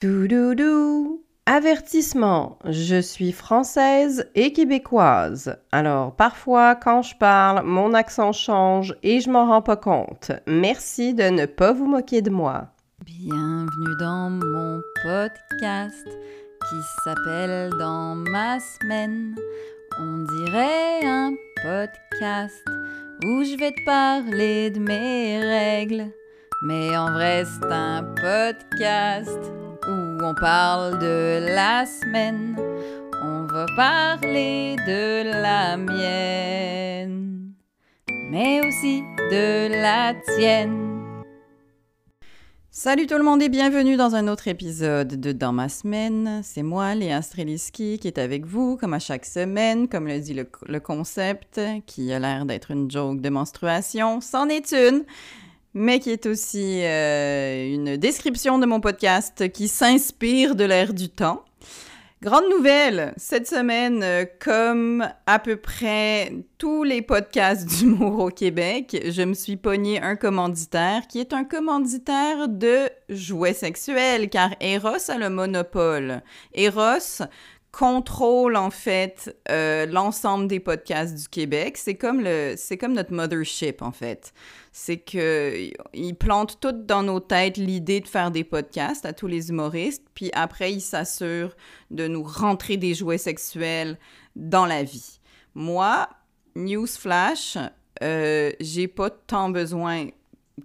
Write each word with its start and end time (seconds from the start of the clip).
Doudoudou. 0.00 1.26
Avertissement, 1.44 2.58
je 2.64 2.98
suis 3.02 3.32
française 3.32 4.30
et 4.34 4.54
québécoise. 4.54 5.58
Alors 5.72 6.16
parfois 6.16 6.74
quand 6.74 7.02
je 7.02 7.14
parle, 7.16 7.66
mon 7.66 7.92
accent 7.92 8.32
change 8.32 8.94
et 9.02 9.20
je 9.20 9.28
m'en 9.28 9.46
rends 9.46 9.60
pas 9.60 9.76
compte. 9.76 10.32
Merci 10.46 11.12
de 11.12 11.24
ne 11.24 11.44
pas 11.44 11.74
vous 11.74 11.84
moquer 11.84 12.22
de 12.22 12.30
moi. 12.30 12.68
Bienvenue 13.04 13.96
dans 13.98 14.30
mon 14.30 14.80
podcast 15.02 16.06
qui 16.06 16.76
s'appelle 17.04 17.68
Dans 17.78 18.14
ma 18.14 18.58
semaine. 18.58 19.34
On 19.98 20.24
dirait 20.46 21.04
un 21.04 21.34
podcast 21.62 22.64
où 23.26 23.44
je 23.44 23.58
vais 23.58 23.72
te 23.72 23.84
parler 23.84 24.70
de 24.70 24.78
mes 24.78 25.40
règles. 25.40 26.06
Mais 26.62 26.96
en 26.96 27.12
vrai, 27.12 27.44
c'est 27.44 27.70
un 27.70 28.02
podcast 28.14 29.52
on 30.22 30.34
parle 30.34 30.98
de 30.98 31.54
la 31.54 31.86
semaine. 31.86 32.56
On 33.22 33.46
va 33.46 33.66
parler 33.76 34.76
de 34.86 35.30
la 35.30 35.76
mienne, 35.76 37.52
mais 38.30 38.60
aussi 38.66 39.02
de 39.30 39.68
la 39.80 40.14
tienne. 40.36 40.88
Salut 42.70 43.06
tout 43.06 43.16
le 43.16 43.24
monde 43.24 43.42
et 43.42 43.48
bienvenue 43.48 43.96
dans 43.96 44.14
un 44.14 44.28
autre 44.28 44.48
épisode 44.48 45.20
de 45.20 45.32
Dans 45.32 45.52
ma 45.52 45.68
semaine. 45.68 46.40
C'est 46.44 46.62
moi, 46.62 46.94
Léa 46.94 47.20
Streliski, 47.20 47.98
qui 47.98 48.06
est 48.06 48.18
avec 48.18 48.46
vous, 48.46 48.76
comme 48.76 48.94
à 48.94 48.98
chaque 48.98 49.26
semaine, 49.26 49.88
comme 49.88 50.06
le 50.06 50.18
dit 50.20 50.34
le, 50.34 50.48
le 50.66 50.80
concept, 50.80 51.60
qui 51.86 52.12
a 52.12 52.18
l'air 52.18 52.46
d'être 52.46 52.70
une 52.70 52.90
joke 52.90 53.20
de 53.20 53.28
menstruation. 53.28 54.20
C'en 54.20 54.48
est 54.48 54.72
une! 54.72 55.04
Mais 55.74 56.00
qui 56.00 56.10
est 56.10 56.26
aussi 56.26 56.82
euh, 56.82 57.74
une 57.74 57.96
description 57.96 58.58
de 58.58 58.66
mon 58.66 58.80
podcast 58.80 59.50
qui 59.52 59.68
s'inspire 59.68 60.54
de 60.54 60.64
l'ère 60.64 60.94
du 60.94 61.08
temps. 61.08 61.44
Grande 62.22 62.50
nouvelle, 62.50 63.14
cette 63.16 63.48
semaine, 63.48 64.02
euh, 64.02 64.26
comme 64.40 65.08
à 65.24 65.38
peu 65.38 65.56
près 65.56 66.34
tous 66.58 66.84
les 66.84 67.00
podcasts 67.00 67.66
d'humour 67.66 68.24
au 68.24 68.28
Québec, 68.28 69.04
je 69.08 69.22
me 69.22 69.32
suis 69.32 69.56
pogné 69.56 70.02
un 70.02 70.16
commanditaire 70.16 71.06
qui 71.06 71.18
est 71.18 71.32
un 71.32 71.44
commanditaire 71.44 72.48
de 72.48 72.90
jouets 73.08 73.54
sexuels, 73.54 74.28
car 74.28 74.50
Eros 74.60 75.10
a 75.10 75.16
le 75.16 75.30
monopole. 75.30 76.20
Eros 76.52 77.22
contrôle 77.72 78.56
en 78.56 78.70
fait 78.70 79.36
euh, 79.48 79.86
l'ensemble 79.86 80.48
des 80.48 80.60
podcasts 80.60 81.14
du 81.14 81.28
Québec. 81.28 81.76
C'est 81.76 81.94
comme 81.94 82.20
le, 82.20 82.54
c'est 82.56 82.76
comme 82.76 82.94
notre 82.94 83.12
mothership 83.12 83.82
en 83.82 83.92
fait 83.92 84.32
c'est 84.72 84.98
qu'ils 84.98 86.16
plantent 86.18 86.60
tout 86.60 86.72
dans 86.72 87.02
nos 87.02 87.20
têtes 87.20 87.56
l'idée 87.56 88.00
de 88.00 88.08
faire 88.08 88.30
des 88.30 88.44
podcasts 88.44 89.04
à 89.04 89.12
tous 89.12 89.26
les 89.26 89.50
humoristes, 89.50 90.04
puis 90.14 90.30
après, 90.32 90.72
ils 90.72 90.80
s'assurent 90.80 91.56
de 91.90 92.06
nous 92.06 92.22
rentrer 92.22 92.76
des 92.76 92.94
jouets 92.94 93.18
sexuels 93.18 93.98
dans 94.36 94.66
la 94.66 94.84
vie. 94.84 95.20
Moi, 95.54 96.08
newsflash, 96.54 97.58
euh, 98.02 98.52
j'ai 98.60 98.86
pas 98.86 99.10
tant 99.10 99.50
besoin 99.50 100.08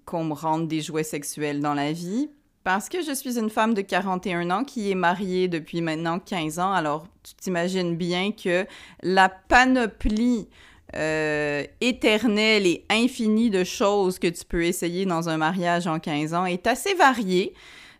qu'on 0.05 0.25
me 0.25 0.33
rentre 0.33 0.67
des 0.67 0.81
jouets 0.81 1.03
sexuels 1.03 1.59
dans 1.59 1.73
la 1.73 1.91
vie 1.91 2.29
parce 2.65 2.89
que 2.89 3.03
je 3.03 3.13
suis 3.13 3.37
une 3.37 3.51
femme 3.51 3.75
de 3.75 3.81
41 3.81 4.49
ans 4.49 4.63
qui 4.63 4.89
est 4.89 4.95
mariée 4.95 5.47
depuis 5.47 5.81
maintenant 5.81 6.17
15 6.17 6.57
ans. 6.57 6.73
Alors, 6.73 7.05
tu 7.21 7.35
t'imagines 7.35 7.95
bien 7.95 8.31
que 8.31 8.65
la 9.03 9.29
panoplie 9.29 10.49
euh, 10.95 11.63
éternel 11.79 12.65
et 12.65 12.83
infini 12.89 13.51
de 13.51 13.63
choses 13.63 14.17
que 14.17 14.25
tu 14.25 14.43
peux 14.45 14.63
essayer 14.63 15.05
dans 15.05 15.29
un 15.29 15.37
mariage 15.37 15.85
en 15.85 15.99
15 15.99 16.33
ans 16.33 16.45
est 16.47 16.65
assez 16.65 16.95
varié. 16.95 17.53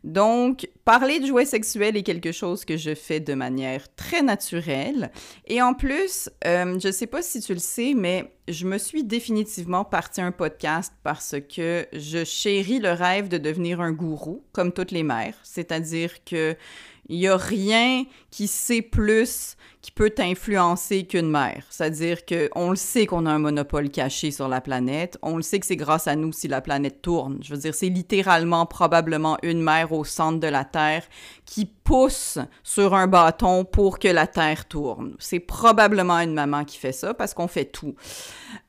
Donc, 0.06 0.70
parler 0.86 1.20
de 1.20 1.26
jouets 1.26 1.46
sexuels 1.46 1.98
est 1.98 2.04
quelque 2.04 2.32
chose 2.32 2.64
que 2.64 2.78
je 2.78 2.94
fais 2.94 3.20
de 3.20 3.34
manière 3.34 3.94
très 3.96 4.22
naturelle. 4.22 5.12
Et 5.48 5.64
en 5.64 5.74
plus, 5.74 6.30
euh, 6.46 6.78
je 6.80 6.88
ne 6.88 6.94
sais 6.94 7.08
pas 7.08 7.24
si 7.24 7.40
tu 7.40 7.54
le 7.56 7.60
sais, 7.60 7.96
mais 7.96 8.32
je 8.48 8.68
me 8.68 8.78
suis 8.78 9.04
définitivement 9.04 9.84
parti 9.84 10.22
un 10.22 10.32
podcast 10.32 10.94
parce 11.02 11.36
que 11.56 11.88
je 11.92 12.24
chéris 12.24 12.78
le 12.78 12.92
rêve 12.92 13.30
de 13.30 13.40
devenir 13.40 13.82
un 13.82 13.94
gourou, 13.94 14.44
comme 14.52 14.72
toutes 14.72 14.92
les 14.92 15.02
mères. 15.02 15.40
C'est-à-dire 15.42 16.24
que 16.24 16.56
il 17.08 17.20
n'y 17.20 17.28
a 17.28 17.38
rien 17.38 18.06
qui 18.32 18.48
sait 18.48 18.82
plus 18.82 19.56
qui 19.86 19.92
peut 19.92 20.10
t'influencer 20.10 21.06
qu'une 21.06 21.30
mère. 21.30 21.64
C'est-à-dire 21.70 22.26
qu'on 22.26 22.72
le 22.72 22.76
sait 22.76 23.06
qu'on 23.06 23.28
a 23.28 23.30
un 23.30 23.38
monopole 23.38 23.92
caché 23.92 24.32
sur 24.32 24.48
la 24.48 24.60
planète. 24.60 25.20
On 25.22 25.38
le 25.38 25.44
sait 25.44 25.60
que 25.60 25.66
c'est 25.68 25.76
grâce 25.76 26.08
à 26.08 26.16
nous 26.16 26.32
si 26.32 26.48
la 26.48 26.60
planète 26.60 27.04
tourne. 27.04 27.38
Je 27.44 27.54
veux 27.54 27.60
dire, 27.60 27.76
c'est 27.76 27.90
littéralement 27.90 28.66
probablement 28.66 29.38
une 29.44 29.62
mère 29.62 29.92
au 29.92 30.04
centre 30.04 30.40
de 30.40 30.48
la 30.48 30.66
Terre 30.66 31.04
qui 31.46 31.66
pousse 31.66 32.40
sur 32.64 32.96
un 32.96 33.06
bâton 33.06 33.64
pour 33.64 34.00
que 34.00 34.08
la 34.08 34.26
Terre 34.26 34.68
tourne. 34.68 35.16
C'est 35.20 35.40
probablement 35.40 36.20
une 36.20 36.34
maman 36.34 36.66
qui 36.66 36.80
fait 36.80 36.92
ça 36.92 37.14
parce 37.14 37.36
qu'on 37.36 37.48
fait 37.48 37.66
tout. 37.66 37.94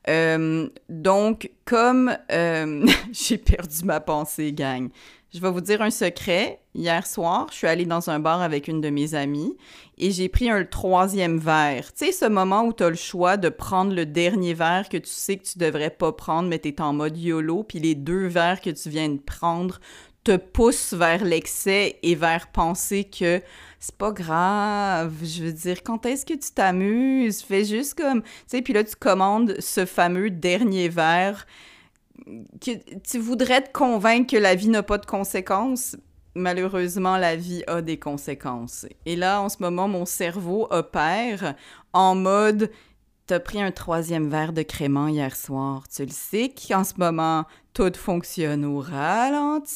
Euh, 0.07 0.69
donc, 0.87 1.49
comme 1.65 2.15
euh, 2.31 2.85
j'ai 3.11 3.39
perdu 3.39 3.85
ma 3.85 3.99
pensée, 4.01 4.53
gang. 4.53 4.89
Je 5.37 5.41
vais 5.43 5.51
vous 5.51 5.61
dire 5.61 5.83
un 5.83 5.91
secret. 5.91 6.59
Hier 6.73 7.05
soir, 7.05 7.45
je 7.51 7.57
suis 7.57 7.67
allée 7.67 7.85
dans 7.85 8.09
un 8.09 8.17
bar 8.17 8.41
avec 8.41 8.67
une 8.67 8.81
de 8.81 8.89
mes 8.89 9.13
amies 9.13 9.55
et 9.99 10.09
j'ai 10.09 10.29
pris 10.29 10.49
un 10.49 10.65
troisième 10.65 11.37
verre. 11.37 11.93
Tu 11.93 12.05
sais, 12.05 12.11
ce 12.11 12.25
moment 12.25 12.63
où 12.63 12.73
tu 12.73 12.83
as 12.83 12.89
le 12.89 12.95
choix 12.95 13.37
de 13.37 13.49
prendre 13.49 13.93
le 13.93 14.07
dernier 14.07 14.55
verre 14.55 14.89
que 14.89 14.97
tu 14.97 15.11
sais 15.11 15.37
que 15.37 15.43
tu 15.43 15.59
devrais 15.59 15.91
pas 15.91 16.11
prendre, 16.11 16.49
mais 16.49 16.57
tu 16.57 16.69
es 16.69 16.81
en 16.81 16.91
mode 16.91 17.15
YOLO, 17.15 17.61
puis 17.61 17.77
les 17.77 17.93
deux 17.93 18.25
verres 18.25 18.61
que 18.61 18.71
tu 18.71 18.89
viens 18.89 19.09
de 19.09 19.19
prendre 19.19 19.79
te 20.23 20.37
poussent 20.37 20.93
vers 20.93 21.23
l'excès 21.23 21.99
et 22.01 22.15
vers 22.15 22.47
penser 22.47 23.03
que 23.03 23.39
c'est 23.79 23.95
pas 23.95 24.11
grave. 24.11 25.13
Je 25.21 25.43
veux 25.43 25.53
dire, 25.53 25.83
quand 25.83 26.03
est-ce 26.07 26.25
que 26.25 26.33
tu 26.33 26.51
t'amuses? 26.51 27.43
Fais 27.43 27.63
juste 27.63 27.93
comme. 27.93 28.23
Tu 28.23 28.29
sais, 28.47 28.61
puis 28.63 28.73
là, 28.73 28.83
tu 28.83 28.95
commandes 28.95 29.55
ce 29.59 29.85
fameux 29.85 30.31
dernier 30.31 30.89
verre 30.89 31.45
que 32.61 32.99
tu 32.99 33.19
voudrais 33.19 33.61
te 33.61 33.71
convaincre 33.71 34.31
que 34.31 34.37
la 34.37 34.55
vie 34.55 34.69
n'a 34.69 34.83
pas 34.83 34.97
de 34.97 35.05
conséquences, 35.05 35.95
malheureusement, 36.35 37.17
la 37.17 37.35
vie 37.35 37.63
a 37.67 37.81
des 37.81 37.97
conséquences. 37.97 38.85
Et 39.05 39.15
là, 39.15 39.41
en 39.41 39.49
ce 39.49 39.57
moment, 39.59 39.87
mon 39.87 40.05
cerveau 40.05 40.67
opère 40.69 41.55
en 41.93 42.15
mode 42.15 42.71
T'as 43.27 43.41
pris 43.41 43.61
un 43.61 43.71
troisième 43.71 44.29
verre 44.29 44.53
de 44.53 44.61
crément 44.61 45.09
hier 45.09 45.35
soir. 45.35 45.83
Tu 45.93 46.05
le 46.05 46.11
sais 46.11 46.49
qu'en 46.49 46.85
ce 46.85 46.93
moment, 46.95 47.43
tout 47.73 47.91
fonctionne 47.93 48.63
au 48.63 48.79
ralenti. 48.79 49.75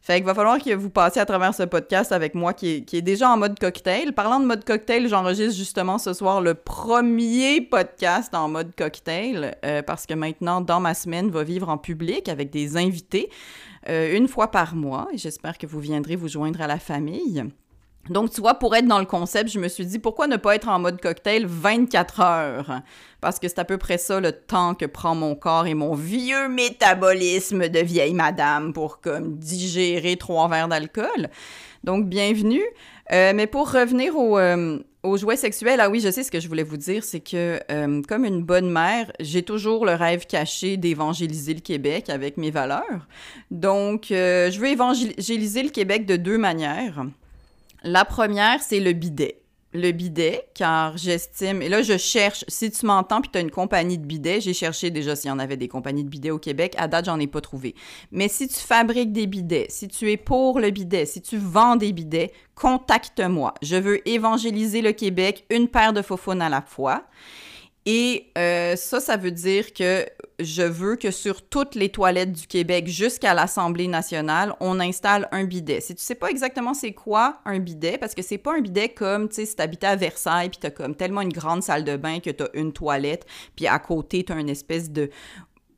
Fait 0.00 0.16
qu'il 0.16 0.24
va 0.24 0.32
falloir 0.34 0.56
que 0.58 0.74
vous 0.74 0.88
passiez 0.88 1.20
à 1.20 1.26
travers 1.26 1.54
ce 1.54 1.64
podcast 1.64 2.10
avec 2.10 2.34
moi 2.34 2.54
qui 2.54 2.86
est, 2.90 3.02
déjà 3.02 3.28
en 3.28 3.36
mode 3.36 3.58
cocktail. 3.58 4.14
Parlant 4.14 4.40
de 4.40 4.46
mode 4.46 4.64
cocktail, 4.64 5.08
j'enregistre 5.08 5.58
justement 5.58 5.98
ce 5.98 6.14
soir 6.14 6.40
le 6.40 6.54
premier 6.54 7.60
podcast 7.60 8.34
en 8.34 8.48
mode 8.48 8.74
cocktail 8.74 9.58
euh, 9.66 9.82
parce 9.82 10.06
que 10.06 10.14
maintenant, 10.14 10.62
dans 10.62 10.80
ma 10.80 10.94
semaine, 10.94 11.28
va 11.28 11.44
vivre 11.44 11.68
en 11.68 11.76
public 11.76 12.30
avec 12.30 12.48
des 12.48 12.78
invités 12.78 13.28
euh, 13.90 14.16
une 14.16 14.26
fois 14.26 14.50
par 14.50 14.74
mois. 14.74 15.06
J'espère 15.12 15.58
que 15.58 15.66
vous 15.66 15.80
viendrez 15.80 16.16
vous 16.16 16.28
joindre 16.28 16.62
à 16.62 16.66
la 16.66 16.78
famille. 16.78 17.44
Donc, 18.08 18.30
tu 18.30 18.40
vois, 18.40 18.54
pour 18.54 18.74
être 18.74 18.86
dans 18.86 18.98
le 18.98 19.04
concept, 19.04 19.50
je 19.50 19.60
me 19.60 19.68
suis 19.68 19.84
dit, 19.84 19.98
pourquoi 19.98 20.26
ne 20.26 20.36
pas 20.36 20.54
être 20.54 20.68
en 20.68 20.78
mode 20.78 21.00
cocktail 21.00 21.44
24 21.46 22.20
heures? 22.20 22.80
Parce 23.20 23.38
que 23.38 23.46
c'est 23.46 23.58
à 23.58 23.64
peu 23.64 23.76
près 23.76 23.98
ça 23.98 24.20
le 24.20 24.32
temps 24.32 24.74
que 24.74 24.86
prend 24.86 25.14
mon 25.14 25.34
corps 25.34 25.66
et 25.66 25.74
mon 25.74 25.94
vieux 25.94 26.48
métabolisme 26.48 27.68
de 27.68 27.80
vieille 27.80 28.14
madame 28.14 28.72
pour 28.72 29.00
comme 29.00 29.36
digérer 29.36 30.16
trois 30.16 30.48
verres 30.48 30.68
d'alcool. 30.68 31.28
Donc, 31.84 32.06
bienvenue. 32.06 32.64
Euh, 33.12 33.32
mais 33.34 33.46
pour 33.46 33.70
revenir 33.70 34.16
au, 34.16 34.38
euh, 34.38 34.78
aux 35.02 35.16
jouets 35.16 35.36
sexuels, 35.36 35.80
ah 35.80 35.90
oui, 35.90 36.00
je 36.00 36.10
sais 36.10 36.22
ce 36.22 36.30
que 36.30 36.40
je 36.40 36.48
voulais 36.48 36.62
vous 36.62 36.76
dire, 36.76 37.04
c'est 37.04 37.20
que 37.20 37.60
euh, 37.70 38.02
comme 38.08 38.24
une 38.24 38.42
bonne 38.42 38.70
mère, 38.70 39.12
j'ai 39.20 39.42
toujours 39.42 39.84
le 39.84 39.92
rêve 39.92 40.26
caché 40.26 40.76
d'évangéliser 40.76 41.54
le 41.54 41.60
Québec 41.60 42.08
avec 42.08 42.36
mes 42.36 42.50
valeurs. 42.50 43.06
Donc, 43.50 44.06
je 44.10 44.58
veux 44.58 44.68
évangéliser 44.68 45.62
le 45.62 45.70
Québec 45.70 46.06
de 46.06 46.16
deux 46.16 46.38
manières. 46.38 47.04
La 47.82 48.04
première, 48.04 48.62
c'est 48.62 48.80
le 48.80 48.92
bidet. 48.92 49.40
Le 49.72 49.92
bidet, 49.92 50.48
car 50.54 50.96
j'estime, 50.98 51.62
et 51.62 51.68
là 51.68 51.80
je 51.80 51.96
cherche, 51.96 52.44
si 52.48 52.72
tu 52.72 52.84
m'entends 52.84 53.20
puis 53.20 53.30
tu 53.30 53.38
as 53.38 53.40
une 53.40 53.52
compagnie 53.52 53.98
de 53.98 54.04
bidets, 54.04 54.40
j'ai 54.40 54.52
cherché 54.52 54.90
déjà 54.90 55.14
s'il 55.14 55.28
y 55.28 55.32
en 55.32 55.38
avait 55.38 55.56
des 55.56 55.68
compagnies 55.68 56.02
de 56.02 56.08
bidets 56.08 56.32
au 56.32 56.40
Québec, 56.40 56.74
à 56.76 56.88
date 56.88 57.04
j'en 57.04 57.20
ai 57.20 57.28
pas 57.28 57.40
trouvé. 57.40 57.76
Mais 58.10 58.26
si 58.26 58.48
tu 58.48 58.56
fabriques 58.56 59.12
des 59.12 59.28
bidets, 59.28 59.66
si 59.68 59.86
tu 59.86 60.10
es 60.10 60.16
pour 60.16 60.58
le 60.58 60.70
bidet, 60.70 61.06
si 61.06 61.22
tu 61.22 61.38
vends 61.38 61.76
des 61.76 61.92
bidets, 61.92 62.32
contacte-moi. 62.56 63.54
Je 63.62 63.76
veux 63.76 64.06
évangéliser 64.08 64.82
le 64.82 64.90
Québec 64.90 65.46
une 65.50 65.68
paire 65.68 65.92
de 65.92 66.02
faux 66.02 66.18
à 66.28 66.48
la 66.48 66.62
fois. 66.62 67.04
Et 67.86 68.30
euh, 68.36 68.76
ça, 68.76 69.00
ça 69.00 69.16
veut 69.16 69.30
dire 69.30 69.72
que 69.72 70.06
je 70.38 70.62
veux 70.62 70.96
que 70.96 71.10
sur 71.10 71.42
toutes 71.42 71.74
les 71.74 71.88
toilettes 71.88 72.32
du 72.32 72.46
Québec 72.46 72.86
jusqu'à 72.88 73.32
l'Assemblée 73.32 73.88
nationale, 73.88 74.54
on 74.60 74.80
installe 74.80 75.28
un 75.32 75.44
bidet. 75.44 75.80
Si 75.80 75.94
tu 75.94 76.02
sais 76.02 76.14
pas 76.14 76.28
exactement 76.28 76.74
c'est 76.74 76.92
quoi 76.92 77.40
un 77.46 77.58
bidet, 77.58 77.96
parce 77.96 78.14
que 78.14 78.22
c'est 78.22 78.38
pas 78.38 78.54
un 78.54 78.60
bidet 78.60 78.90
comme, 78.90 79.28
tu 79.28 79.36
sais, 79.36 79.46
si 79.46 79.56
t'habitais 79.56 79.86
à 79.86 79.96
Versailles, 79.96 80.50
puis 80.50 80.58
t'as 80.60 80.70
comme 80.70 80.94
tellement 80.94 81.22
une 81.22 81.32
grande 81.32 81.62
salle 81.62 81.84
de 81.84 81.96
bain 81.96 82.20
que 82.20 82.30
t'as 82.30 82.48
une 82.52 82.72
toilette, 82.72 83.24
puis 83.56 83.66
à 83.66 83.78
côté, 83.78 84.24
t'as 84.24 84.38
une 84.38 84.50
espèce 84.50 84.90
de 84.90 85.10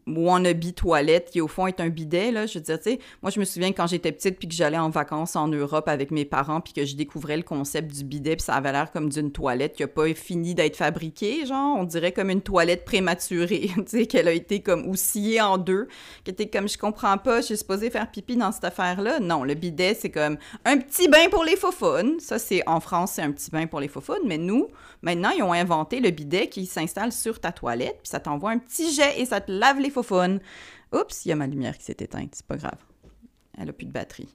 wannabe 0.06 0.74
toilette 0.74 1.30
qui 1.30 1.40
au 1.40 1.48
fond 1.48 1.66
est 1.66 1.80
un 1.80 1.88
bidet 1.88 2.32
là. 2.32 2.46
Je 2.46 2.58
veux 2.58 2.64
dire 2.64 2.78
tu 2.78 2.90
sais 2.90 2.98
moi 3.22 3.30
je 3.30 3.38
me 3.38 3.44
souviens 3.44 3.72
quand 3.72 3.86
j'étais 3.86 4.12
petite 4.12 4.38
puis 4.38 4.48
que 4.48 4.54
j'allais 4.54 4.78
en 4.78 4.90
vacances 4.90 5.36
en 5.36 5.48
Europe 5.48 5.88
avec 5.88 6.10
mes 6.10 6.24
parents 6.24 6.60
puis 6.60 6.72
que 6.72 6.84
je 6.84 6.96
découvrais 6.96 7.36
le 7.36 7.42
concept 7.42 7.94
du 7.94 8.04
bidet 8.04 8.36
puis 8.36 8.44
ça 8.44 8.54
avait 8.54 8.72
l'air 8.72 8.90
comme 8.90 9.08
d'une 9.08 9.30
toilette 9.30 9.74
qui 9.74 9.82
a 9.82 9.88
pas 9.88 10.12
fini 10.14 10.54
d'être 10.54 10.76
fabriquée 10.76 11.46
genre 11.46 11.76
on 11.78 11.84
dirait 11.84 12.12
comme 12.12 12.30
une 12.30 12.42
toilette 12.42 12.84
prématurée 12.84 13.70
tu 13.76 13.82
sais 13.86 14.06
qu'elle 14.06 14.28
a 14.28 14.32
été 14.32 14.60
comme 14.60 14.88
oussillée 14.88 15.40
en 15.40 15.58
deux 15.58 15.88
qui 16.24 16.30
était 16.30 16.48
comme 16.48 16.68
je 16.68 16.78
comprends 16.78 17.18
pas 17.18 17.40
je 17.40 17.46
suis 17.46 17.58
supposée 17.58 17.90
faire 17.90 18.10
pipi 18.10 18.36
dans 18.36 18.52
cette 18.52 18.64
affaire 18.64 19.00
là 19.00 19.20
non 19.20 19.44
le 19.44 19.54
bidet 19.54 19.94
c'est 19.94 20.10
comme 20.10 20.36
un 20.64 20.78
petit 20.78 21.08
bain 21.08 21.28
pour 21.30 21.44
les 21.44 21.56
faufounes. 21.56 22.18
Ça 22.18 22.38
c'est 22.38 22.62
en 22.68 22.80
France 22.80 23.12
c'est 23.12 23.22
un 23.22 23.30
petit 23.30 23.50
bain 23.50 23.66
pour 23.66 23.80
les 23.80 23.88
faufounes 23.88 24.26
mais 24.26 24.38
nous 24.38 24.68
maintenant 25.02 25.30
ils 25.30 25.42
ont 25.42 25.52
inventé 25.52 26.00
le 26.00 26.10
bidet 26.10 26.48
qui 26.48 26.66
s'installe 26.66 27.12
sur 27.12 27.40
ta 27.40 27.52
toilette 27.52 27.98
puis 28.02 28.10
ça 28.10 28.20
t'envoie 28.20 28.50
un 28.50 28.58
petit 28.58 28.92
jet 28.92 29.20
et 29.20 29.26
ça 29.26 29.40
te 29.40 29.52
lave 29.52 29.78
les 29.78 29.91
faux 29.92 30.04
Oups, 30.92 31.24
il 31.24 31.28
y 31.28 31.32
a 31.32 31.36
ma 31.36 31.46
lumière 31.46 31.76
qui 31.78 31.84
s'est 31.84 31.96
éteinte. 32.00 32.30
C'est 32.34 32.46
pas 32.46 32.56
grave. 32.56 32.78
Elle 33.58 33.68
a 33.68 33.72
plus 33.72 33.86
de 33.86 33.92
batterie. 33.92 34.34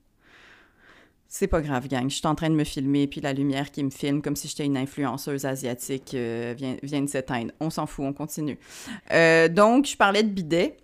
C'est 1.27 1.47
pas 1.47 1.61
grave, 1.61 1.87
gang. 1.87 2.09
Je 2.09 2.15
suis 2.15 2.27
en 2.27 2.35
train 2.35 2.49
de 2.49 2.55
me 2.55 2.63
filmer, 2.63 3.05
puis 3.07 3.19
la 3.19 3.33
lumière 3.33 3.71
qui 3.71 3.83
me 3.83 3.89
filme 3.89 4.21
comme 4.21 4.35
si 4.35 4.47
j'étais 4.47 4.65
une 4.65 4.77
influenceuse 4.77 5.45
asiatique 5.45 6.13
euh, 6.13 6.53
vient, 6.57 6.77
vient, 6.81 7.01
de 7.01 7.09
s'éteindre. 7.09 7.51
On 7.59 7.69
s'en 7.69 7.85
fout, 7.85 8.05
on 8.05 8.13
continue. 8.13 8.57
Euh, 9.11 9.49
donc, 9.49 9.87
je 9.87 9.97
parlais 9.97 10.23
de 10.23 10.29
bidet. 10.29 10.77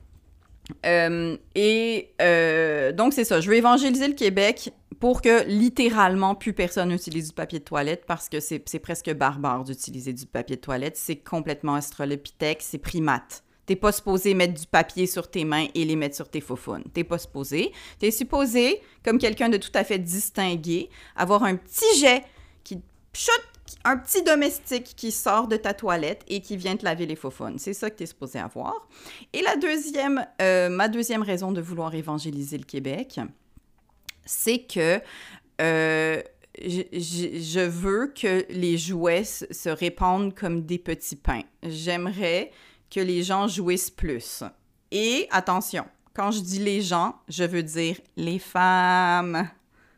Euh, 0.86 1.38
et 1.56 2.10
donc, 2.96 3.14
c'est 3.14 3.24
ça. 3.24 3.40
Je 3.40 3.50
veux 3.50 3.56
évangéliser 3.56 4.08
le 4.08 4.16
Québec 4.16 4.74
pour 5.00 5.22
que 5.22 5.46
littéralement 5.48 6.36
plus 6.36 6.54
personne 6.54 6.90
n'utilise 6.90 7.30
du 7.30 7.34
papier 7.34 7.60
de 7.60 7.64
toilette 7.64 8.06
parce 8.06 8.28
que 8.28 8.40
c'est 8.40 8.60
presque 8.80 9.14
barbare 9.14 9.64
d'utiliser 9.64 10.12
du 10.12 10.26
papier 10.26 10.58
de 10.58 10.62
toilette. 10.62 10.98
C'est 10.98 11.18
complètement 11.18 11.76
astrolopithèque, 11.76 12.62
c'est 12.62 12.78
primate. 12.78 13.44
T'es 13.66 13.76
pas 13.76 13.92
supposé 13.92 14.34
mettre 14.34 14.60
du 14.60 14.68
papier 14.68 15.08
sur 15.08 15.30
tes 15.30 15.46
mains 15.46 15.68
et 15.74 15.86
les 15.86 15.96
mettre 15.96 16.16
sur 16.16 16.30
tes 16.30 16.42
faufounes. 16.42 16.84
T'es 16.94 17.04
pas 17.04 17.18
supposé. 17.18 17.72
T'es 18.00 18.12
supposé, 18.12 18.82
comme 19.04 19.18
quelqu'un 19.18 19.50
de 19.50 19.58
tout 19.58 19.72
à 19.74 19.84
fait 19.84 20.00
distingué, 20.00 20.90
avoir 21.16 21.44
un 21.44 21.56
petit 21.56 22.00
jet 22.00 22.24
qui 22.64 22.82
chute, 23.14 23.44
un 23.86 23.98
petit 23.98 24.22
domestique 24.22 24.94
qui 24.96 25.12
sort 25.12 25.48
de 25.48 25.56
ta 25.56 25.74
toilette 25.74 26.24
et 26.28 26.42
qui 26.42 26.58
vient 26.58 26.76
te 26.76 26.84
laver 26.84 27.06
les 27.06 27.16
faufounes. 27.16 27.58
C'est 27.58 27.74
ça 27.74 27.90
que 27.90 27.96
t'es 27.96 28.06
supposé 28.06 28.40
avoir. 28.40 28.88
Et 29.32 29.42
la 29.42 29.56
deuxième, 29.56 30.26
euh, 30.42 30.70
ma 30.70 30.90
deuxième 30.90 31.22
raison 31.22 31.52
de 31.52 31.62
vouloir 31.62 31.96
évangéliser 31.96 32.58
le 32.58 32.66
Québec, 32.66 33.20
c'est 34.26 34.60
que 34.60 35.00
euh, 35.62 36.22
je, 36.62 37.66
veux 37.66 38.08
que 38.08 38.46
les 38.50 38.78
jouets 38.78 39.24
se 39.24 39.70
répandent 39.70 40.34
comme 40.34 40.64
des 40.64 40.78
petits 40.78 41.16
pains. 41.16 41.44
J'aimerais 41.64 42.52
que 42.94 43.00
les 43.00 43.24
gens 43.24 43.48
jouissent 43.48 43.90
plus. 43.90 44.44
Et 44.92 45.28
attention, 45.32 45.86
quand 46.14 46.32
je 46.32 46.42
dis 46.42 46.60
les 46.60 46.82
gens, 46.82 47.16
je 47.28 47.44
veux 47.44 47.64
dire 47.64 47.98
les 48.16 48.40
femmes. 48.40 49.50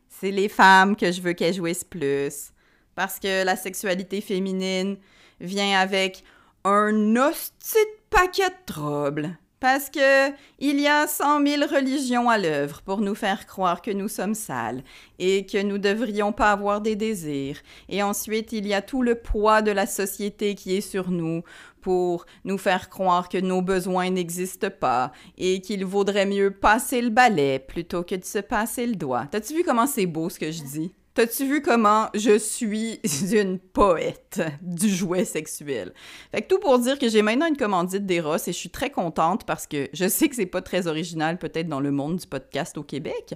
C'est 0.08 0.32
les 0.32 0.48
femmes 0.48 0.96
que 0.96 1.12
je 1.12 1.22
veux 1.22 1.34
qu'elles 1.34 1.56
jouissent 1.56 1.84
plus. 1.84 2.52
Parce 2.96 3.20
que 3.20 3.44
la 3.44 3.58
sexualité 3.58 4.22
féminine 4.22 4.98
vient 5.42 5.78
avec 5.78 6.24
un 6.64 7.16
hostie 7.18 7.78
paquet 8.10 8.50
de 8.50 8.74
troubles. 8.74 9.38
Parce 9.60 9.90
que 9.90 10.32
il 10.60 10.80
y 10.80 10.88
a 10.88 11.08
cent 11.08 11.40
mille 11.40 11.64
religions 11.64 12.30
à 12.30 12.38
l'œuvre 12.38 12.82
pour 12.82 13.00
nous 13.00 13.16
faire 13.16 13.48
croire 13.48 13.82
que 13.82 13.92
nous 13.92 14.10
sommes 14.10 14.36
sales 14.36 14.84
et 15.18 15.46
que 15.46 15.62
nous 15.62 15.78
devrions 15.78 16.34
pas 16.34 16.52
avoir 16.52 16.82
des 16.82 16.96
désirs. 16.96 17.62
Et 17.90 18.04
ensuite, 18.04 18.52
il 18.52 18.68
y 18.68 18.74
a 18.74 18.82
tout 18.82 19.02
le 19.02 19.16
poids 19.16 19.62
de 19.62 19.72
la 19.72 19.88
société 19.88 20.56
qui 20.56 20.76
est 20.76 20.82
sur 20.82 21.10
nous 21.10 21.42
pour 21.82 22.26
nous 22.44 22.58
faire 22.58 22.90
croire 22.90 23.30
que 23.30 23.38
nos 23.38 23.62
besoins 23.62 24.10
n'existent 24.10 24.72
pas 24.72 25.12
et 25.38 25.62
qu'il 25.62 25.86
vaudrait 25.86 26.26
mieux 26.26 26.52
passer 26.52 27.02
le 27.02 27.10
balai 27.10 27.60
plutôt 27.60 28.04
que 28.04 28.16
de 28.16 28.26
se 28.26 28.40
passer 28.40 28.86
le 28.86 28.96
doigt. 28.96 29.28
T'as-tu 29.32 29.54
vu 29.54 29.64
comment 29.64 29.88
c'est 29.88 30.06
beau 30.06 30.30
ce 30.30 30.40
que 30.40 30.52
je 30.52 30.64
dis? 30.64 30.94
T'as-tu 31.16 31.46
vu 31.46 31.62
comment 31.62 32.10
je 32.14 32.38
suis 32.38 33.00
une 33.32 33.58
poète 33.58 34.42
du 34.62 34.90
jouet 34.90 35.24
sexuel? 35.24 35.94
Fait 36.34 36.42
que 36.42 36.48
tout 36.50 36.60
pour 36.60 36.78
dire 36.78 37.00
que 37.00 37.08
j'ai 37.08 37.22
maintenant 37.22 37.46
une 37.48 37.56
commandite 37.56 38.06
d'Eros 38.06 38.36
et 38.36 38.52
je 38.52 38.58
suis 38.58 38.70
très 38.70 38.90
contente 38.90 39.46
parce 39.46 39.66
que 39.66 39.88
je 39.94 40.10
sais 40.10 40.28
que 40.28 40.36
c'est 40.36 40.46
pas 40.46 40.62
très 40.62 40.88
original 40.88 41.38
peut-être 41.38 41.70
dans 41.70 41.80
le 41.80 41.92
monde 41.92 42.18
du 42.18 42.28
podcast 42.28 42.78
au 42.78 42.84
Québec, 42.84 43.34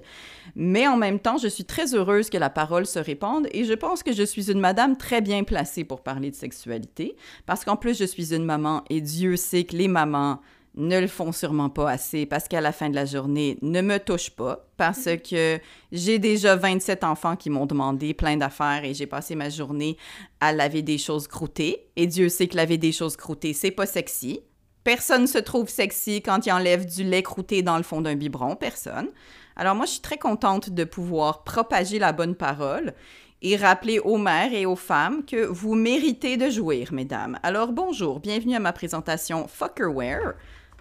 mais 0.54 0.86
en 0.88 0.98
même 0.98 1.20
temps, 1.20 1.38
je 1.38 1.48
suis 1.48 1.64
très 1.64 1.94
heureuse 1.94 2.28
que 2.28 2.36
la 2.36 2.50
parole 2.50 2.84
se 2.84 2.98
répande 2.98 3.48
et 3.50 3.64
je 3.64 3.72
pense 3.72 4.02
que 4.02 4.12
je 4.12 4.24
suis 4.24 4.50
une 4.50 4.60
madame 4.60 4.98
très 4.98 5.22
bien 5.22 5.42
placée 5.42 5.84
pour 5.84 6.02
parler 6.02 6.30
de 6.30 6.36
sexualité 6.36 7.16
parce 7.46 7.64
qu'en 7.64 7.76
plus, 7.76 7.98
je 7.98 8.04
suis 8.04 8.34
une 8.34 8.44
maman 8.44 8.84
et 8.90 9.00
Dieu 9.00 9.36
sait 9.36 9.64
que 9.64 9.74
les 9.74 9.88
mamans 9.88 10.42
ne 10.76 10.98
le 10.98 11.06
font 11.06 11.32
sûrement 11.32 11.68
pas 11.68 11.90
assez 11.90 12.26
parce 12.26 12.48
qu'à 12.48 12.60
la 12.60 12.72
fin 12.72 12.88
de 12.88 12.94
la 12.94 13.04
journée, 13.04 13.58
ne 13.62 13.80
me 13.80 13.98
touche 13.98 14.30
pas 14.30 14.66
parce 14.76 15.08
que 15.28 15.58
j'ai 15.92 16.18
déjà 16.18 16.56
27 16.56 17.04
enfants 17.04 17.36
qui 17.36 17.50
m'ont 17.50 17.66
demandé 17.66 18.14
plein 18.14 18.36
d'affaires 18.36 18.84
et 18.84 18.94
j'ai 18.94 19.06
passé 19.06 19.34
ma 19.34 19.48
journée 19.48 19.96
à 20.40 20.52
laver 20.52 20.82
des 20.82 20.98
choses 20.98 21.26
croûtées. 21.26 21.88
Et 21.96 22.06
Dieu 22.06 22.28
sait 22.28 22.46
que 22.46 22.56
laver 22.56 22.78
des 22.78 22.92
choses 22.92 23.16
croûtées, 23.16 23.52
c'est 23.52 23.70
pas 23.70 23.86
sexy. 23.86 24.40
Personne 24.84 25.26
se 25.26 25.38
trouve 25.38 25.68
sexy 25.68 26.22
quand 26.22 26.46
il 26.46 26.52
enlève 26.52 26.86
du 26.86 27.04
lait 27.04 27.22
croûté 27.22 27.62
dans 27.62 27.76
le 27.76 27.82
fond 27.82 28.00
d'un 28.00 28.14
biberon, 28.14 28.56
personne. 28.56 29.08
Alors 29.56 29.74
moi, 29.74 29.84
je 29.84 29.92
suis 29.92 30.00
très 30.00 30.16
contente 30.16 30.70
de 30.70 30.84
pouvoir 30.84 31.44
propager 31.44 31.98
la 31.98 32.12
bonne 32.12 32.34
parole 32.34 32.94
et 33.42 33.56
rappeler 33.56 33.98
aux 33.98 34.18
mères 34.18 34.52
et 34.52 34.66
aux 34.66 34.76
femmes 34.76 35.24
que 35.24 35.44
vous 35.44 35.74
méritez 35.74 36.36
de 36.36 36.48
jouir, 36.48 36.92
mesdames. 36.92 37.38
Alors 37.42 37.72
bonjour, 37.72 38.20
bienvenue 38.20 38.54
à 38.54 38.60
ma 38.60 38.72
présentation 38.72 39.48
Fuckerware 39.48 40.34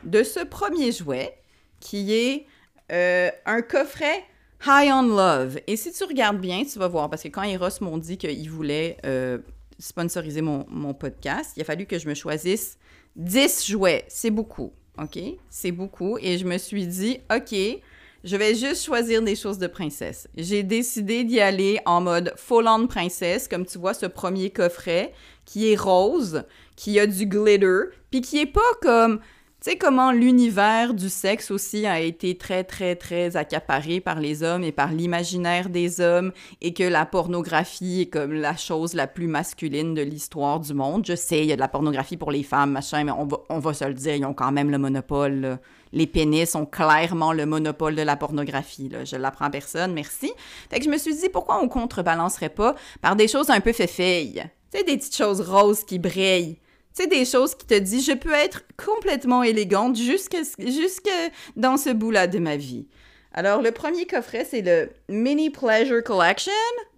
de 0.03 0.23
ce 0.23 0.43
premier 0.43 0.91
jouet 0.91 1.35
qui 1.79 2.13
est 2.13 2.45
euh, 2.91 3.29
un 3.45 3.61
coffret 3.61 4.23
High 4.65 4.91
on 4.91 5.03
Love. 5.03 5.59
Et 5.67 5.77
si 5.77 5.91
tu 5.91 6.03
regardes 6.03 6.39
bien, 6.39 6.63
tu 6.65 6.79
vas 6.79 6.87
voir, 6.87 7.09
parce 7.09 7.23
que 7.23 7.29
quand 7.29 7.43
Eros 7.43 7.69
m'ont 7.81 7.97
dit 7.97 8.17
qu'ils 8.17 8.49
voulaient 8.49 8.97
euh, 9.05 9.37
sponsoriser 9.77 10.41
mon, 10.41 10.93
podcast, 10.93 11.53
il 11.55 11.61
a 11.61 11.65
fallu 11.65 11.85
que 11.85 11.97
je 11.97 12.07
me 12.07 12.13
choisisse 12.13 12.77
10 13.15 13.67
jouets. 13.67 14.05
C'est 14.09 14.31
beaucoup, 14.31 14.73
OK? 14.97 15.17
C'est 15.49 15.71
beaucoup. 15.71 16.17
Et 16.19 16.37
je 16.37 16.45
me 16.45 16.57
suis 16.57 16.87
dit, 16.87 17.19
OK, 17.33 17.55
je 18.25 18.35
vais 18.35 18.53
juste 18.53 18.83
choisir 18.83 19.21
des 19.21 19.35
choses 19.35 19.59
de 19.59 19.67
princesse. 19.67 20.27
J'ai 20.35 20.63
décidé 20.63 21.23
d'y 21.23 21.39
aller 21.39 21.79
en 21.85 22.01
mode 22.01 22.33
full-on 22.35 22.87
princesse, 22.87 23.47
comme 23.47 23.65
tu 23.65 23.77
vois 23.77 23.93
ce 23.93 24.07
premier 24.07 24.49
coffret, 24.49 25.13
qui 25.45 25.71
est 25.71 25.77
rose, 25.77 26.43
qui 26.75 26.99
a 26.99 27.07
du 27.07 27.25
glitter, 27.25 27.83
puis 28.11 28.19
qui 28.19 28.39
est 28.39 28.45
pas 28.45 28.59
comme 28.81 29.21
tu 29.61 29.71
sais 29.71 29.77
comment 29.77 30.13
l'univers 30.13 30.93
du 30.93 31.09
sexe 31.09 31.51
aussi 31.51 31.85
a 31.85 31.99
été 31.99 32.37
très, 32.37 32.63
très, 32.63 32.95
très 32.95 33.35
accaparé 33.35 33.99
par 33.99 34.21
les 34.21 34.41
hommes 34.41 34.63
et 34.63 34.71
par 34.71 34.93
l'imaginaire 34.93 35.67
des 35.67 35.99
hommes 35.99 36.31
et 36.61 36.73
que 36.73 36.83
la 36.83 37.05
pornographie 37.05 38.03
est 38.03 38.05
comme 38.05 38.31
la 38.31 38.55
chose 38.55 38.93
la 38.93 39.05
plus 39.05 39.27
masculine 39.27 39.93
de 39.93 40.01
l'histoire 40.01 40.61
du 40.61 40.73
monde? 40.73 41.05
Je 41.05 41.13
sais, 41.13 41.39
il 41.39 41.47
y 41.47 41.51
a 41.51 41.55
de 41.55 41.59
la 41.59 41.67
pornographie 41.67 42.15
pour 42.15 42.31
les 42.31 42.43
femmes, 42.43 42.71
machin, 42.71 43.03
mais 43.03 43.11
on 43.11 43.25
va, 43.25 43.37
on 43.49 43.59
va 43.59 43.73
se 43.73 43.83
le 43.83 43.93
dire, 43.93 44.15
ils 44.15 44.25
ont 44.25 44.33
quand 44.33 44.53
même 44.53 44.71
le 44.71 44.77
monopole. 44.77 45.59
Les 45.91 46.07
pénis 46.07 46.55
ont 46.55 46.65
clairement 46.65 47.33
le 47.33 47.45
monopole 47.45 47.95
de 47.95 48.01
la 48.01 48.15
pornographie. 48.15 48.87
Là. 48.87 49.03
Je 49.03 49.17
l'apprends 49.17 49.49
personne, 49.49 49.91
merci. 49.91 50.31
Fait 50.69 50.79
que 50.79 50.85
je 50.85 50.89
me 50.89 50.97
suis 50.97 51.15
dit, 51.15 51.27
pourquoi 51.27 51.61
on 51.61 51.67
contrebalancerait 51.67 52.47
pas 52.47 52.75
par 53.01 53.17
des 53.17 53.27
choses 53.27 53.49
un 53.49 53.59
peu 53.59 53.73
féfeilles? 53.73 54.41
Tu 54.71 54.77
sais, 54.77 54.85
des 54.85 54.95
petites 54.95 55.17
choses 55.17 55.41
roses 55.41 55.83
qui 55.83 55.99
brillent 55.99 56.59
c'est 56.99 57.07
des 57.07 57.23
choses 57.23 57.55
qui 57.55 57.65
te 57.65 57.79
disent 57.79 58.05
je 58.05 58.11
peux 58.11 58.33
être 58.33 58.63
complètement 58.75 59.41
élégante 59.41 59.95
jusque, 59.95 60.35
jusque 60.59 61.09
dans 61.55 61.77
ce 61.77 61.91
bout-là 61.91 62.27
de 62.27 62.39
ma 62.39 62.57
vie. 62.57 62.87
Alors, 63.31 63.61
le 63.61 63.71
premier 63.71 64.05
coffret, 64.05 64.43
c'est 64.43 64.61
le 64.61 64.89
Mini 65.07 65.49
Pleasure 65.49 66.03
Collection. 66.03 66.51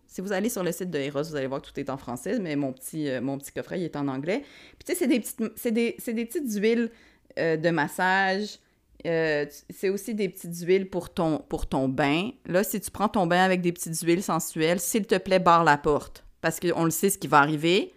Si 0.07 0.21
vous 0.21 0.31
allez 0.31 0.49
sur 0.49 0.63
le 0.63 0.71
site 0.71 0.89
de 0.89 0.97
Eros, 0.97 1.21
vous 1.21 1.35
allez 1.35 1.45
voir 1.45 1.61
que 1.61 1.67
tout 1.67 1.79
est 1.79 1.91
en 1.91 1.97
français, 1.97 2.39
mais 2.39 2.55
mon 2.55 2.73
petit, 2.73 3.09
euh, 3.09 3.21
mon 3.21 3.37
petit 3.37 3.51
coffret, 3.51 3.79
il 3.79 3.83
est 3.83 3.95
en 3.95 4.07
anglais. 4.07 4.43
Puis, 4.79 4.85
tu 4.85 4.93
sais, 4.93 4.97
c'est 4.97 5.07
des 5.07 5.19
petites, 5.19 5.39
des, 5.71 5.95
des, 6.13 6.25
petites 6.25 6.51
huiles 6.55 6.89
euh, 7.37 7.57
de 7.57 7.69
massage. 7.69 8.57
Euh, 9.05 9.45
c'est 9.69 9.89
aussi 9.89 10.15
des 10.15 10.29
petites 10.29 10.57
huiles 10.61 10.89
pour 10.89 11.13
ton, 11.13 11.37
pour 11.47 11.67
ton 11.67 11.87
bain. 11.87 12.31
Là, 12.47 12.63
si 12.63 12.81
tu 12.81 12.89
prends 12.89 13.09
ton 13.09 13.27
bain 13.27 13.43
avec 13.43 13.61
des 13.61 13.71
petites 13.71 13.99
huiles 14.01 14.23
sensuelles, 14.23 14.79
s'il 14.79 15.05
te 15.05 15.19
plaît, 15.19 15.39
barre 15.39 15.63
la 15.63 15.77
porte. 15.77 16.25
Parce 16.41 16.59
qu'on 16.59 16.85
le 16.85 16.91
sait 16.91 17.11
ce 17.11 17.19
qui 17.19 17.27
va 17.27 17.37
arriver 17.37 17.93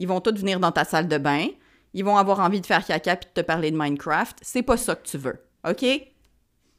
ils 0.00 0.08
vont 0.08 0.22
tous 0.22 0.34
venir 0.34 0.58
dans 0.58 0.72
ta 0.72 0.84
salle 0.84 1.08
de 1.08 1.18
bain. 1.18 1.46
Ils 1.92 2.04
vont 2.04 2.16
avoir 2.16 2.40
envie 2.40 2.62
de 2.62 2.66
faire 2.66 2.86
caca 2.86 3.16
puis 3.16 3.28
de 3.34 3.42
te 3.42 3.46
parler 3.46 3.70
de 3.70 3.76
Minecraft. 3.76 4.38
C'est 4.40 4.62
pas 4.62 4.78
ça 4.78 4.94
que 4.94 5.06
tu 5.06 5.18
veux. 5.18 5.38
OK? 5.68 5.84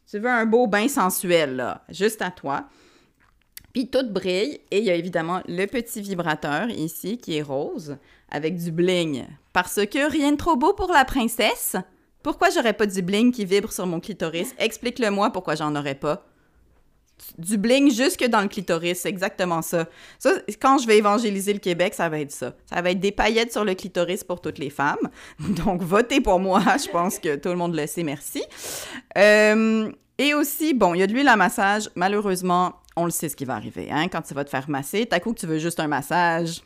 Tu 0.10 0.20
veux 0.20 0.30
un 0.30 0.48
beau 0.48 0.66
bain 0.66 0.88
sensuel, 0.88 1.56
là, 1.56 1.86
juste 1.90 2.24
à 2.24 2.32
toi. 2.32 2.66
Puis 3.74 3.92
tout 3.92 4.10
brille 4.10 4.60
et 4.72 4.80
il 4.80 4.86
y 4.86 4.90
a 4.90 4.96
évidemment 4.96 5.44
le 5.48 5.68
petit 5.68 6.02
vibrateur 6.02 6.72
ici 6.72 7.20
qui 7.20 7.38
est 7.38 7.44
rose 7.44 7.98
avec 8.32 8.58
du 8.58 8.72
bling. 8.72 9.26
Parce 9.54 9.86
que 9.86 10.10
rien 10.10 10.32
de 10.32 10.38
trop 10.38 10.56
beau 10.56 10.74
pour 10.74 10.92
la 10.92 11.06
princesse. 11.06 11.76
Pourquoi 12.24 12.50
j'aurais 12.50 12.74
pas 12.74 12.88
du 12.88 13.04
bling 13.04 13.32
qui 13.32 13.46
vibre 13.46 13.72
sur 13.72 13.86
mon 13.86 14.00
clitoris? 14.00 14.56
Explique-le-moi 14.58 15.30
pourquoi 15.30 15.54
j'en 15.54 15.76
aurais 15.76 15.94
pas. 15.94 16.26
Du 17.38 17.58
bling 17.58 17.92
jusque 17.92 18.26
dans 18.26 18.42
le 18.42 18.48
clitoris, 18.48 19.00
c'est 19.00 19.10
exactement 19.10 19.62
ça. 19.62 19.88
Ça, 20.20 20.34
quand 20.62 20.78
je 20.78 20.88
vais 20.88 20.98
évangéliser 20.98 21.54
le 21.54 21.60
Québec, 21.60 21.94
ça 21.94 22.10
va 22.10 22.20
être 22.20 22.32
ça. 22.32 22.54
Ça 22.70 22.82
va 22.82 22.92
être 22.92 23.00
des 23.00 23.12
paillettes 23.12 23.52
sur 23.52 23.66
le 23.66 23.74
clitoris 23.74 24.24
pour 24.24 24.42
toutes 24.42 24.58
les 24.58 24.70
femmes. 24.70 25.10
Donc, 25.40 25.82
votez 25.82 26.22
pour 26.22 26.40
moi, 26.40 26.62
je 26.84 26.90
pense 26.90 27.20
que 27.20 27.36
tout 27.36 27.50
le 27.50 27.56
monde 27.56 27.76
le 27.76 27.88
sait, 27.88 28.04
merci. 28.04 28.44
Euh, 29.18 29.92
et 30.18 30.34
aussi, 30.34 30.74
bon, 30.74 30.94
il 30.94 31.00
y 31.00 31.04
a 31.04 31.08
de 31.08 31.14
l'huile 31.14 31.28
à 31.28 31.36
massage. 31.36 31.90
Malheureusement, 31.96 32.74
on 32.96 33.06
le 33.06 33.12
sait 33.12 33.30
ce 33.30 33.36
qui 33.36 33.46
va 33.46 33.56
arriver, 33.56 33.90
hein, 33.92 34.08
quand 34.08 34.22
tu 34.22 34.34
vas 34.34 34.44
te 34.44 34.50
faire 34.50 34.70
masser. 34.70 35.06
T'as 35.06 35.20
coup 35.20 35.34
que 35.34 35.40
tu 35.40 35.48
veux 35.48 35.60
juste 35.60 35.80
un 35.80 35.88
massage. 35.88 36.62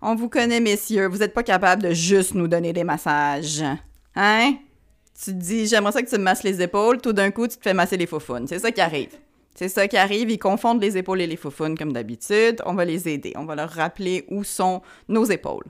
On 0.00 0.14
vous 0.14 0.28
connaît, 0.28 0.60
messieurs, 0.60 1.06
vous 1.06 1.18
n'êtes 1.18 1.34
pas 1.34 1.42
capable 1.42 1.82
de 1.82 1.92
juste 1.92 2.34
nous 2.34 2.48
donner 2.48 2.72
des 2.72 2.84
massages. 2.84 3.64
Hein? 4.14 4.54
Tu 5.16 5.26
te 5.26 5.36
dis, 5.36 5.66
j'aimerais 5.66 5.92
ça 5.92 6.02
que 6.02 6.08
tu 6.08 6.18
me 6.18 6.24
masses 6.24 6.42
les 6.42 6.60
épaules, 6.60 7.00
tout 7.00 7.12
d'un 7.12 7.30
coup, 7.30 7.46
tu 7.46 7.56
te 7.56 7.62
fais 7.62 7.74
masser 7.74 7.96
les 7.96 8.06
faufounes. 8.06 8.46
C'est 8.48 8.58
ça 8.58 8.72
qui 8.72 8.80
arrive. 8.80 9.16
C'est 9.54 9.68
ça 9.68 9.86
qui 9.86 9.98
arrive, 9.98 10.30
ils 10.30 10.38
confondent 10.38 10.80
les 10.80 10.96
épaules 10.96 11.20
et 11.20 11.26
les 11.26 11.36
faufounes 11.36 11.76
comme 11.76 11.92
d'habitude. 11.92 12.62
On 12.64 12.74
va 12.74 12.86
les 12.86 13.08
aider, 13.08 13.34
on 13.36 13.44
va 13.44 13.54
leur 13.54 13.70
rappeler 13.70 14.24
où 14.30 14.44
sont 14.44 14.80
nos 15.08 15.24
épaules. 15.24 15.66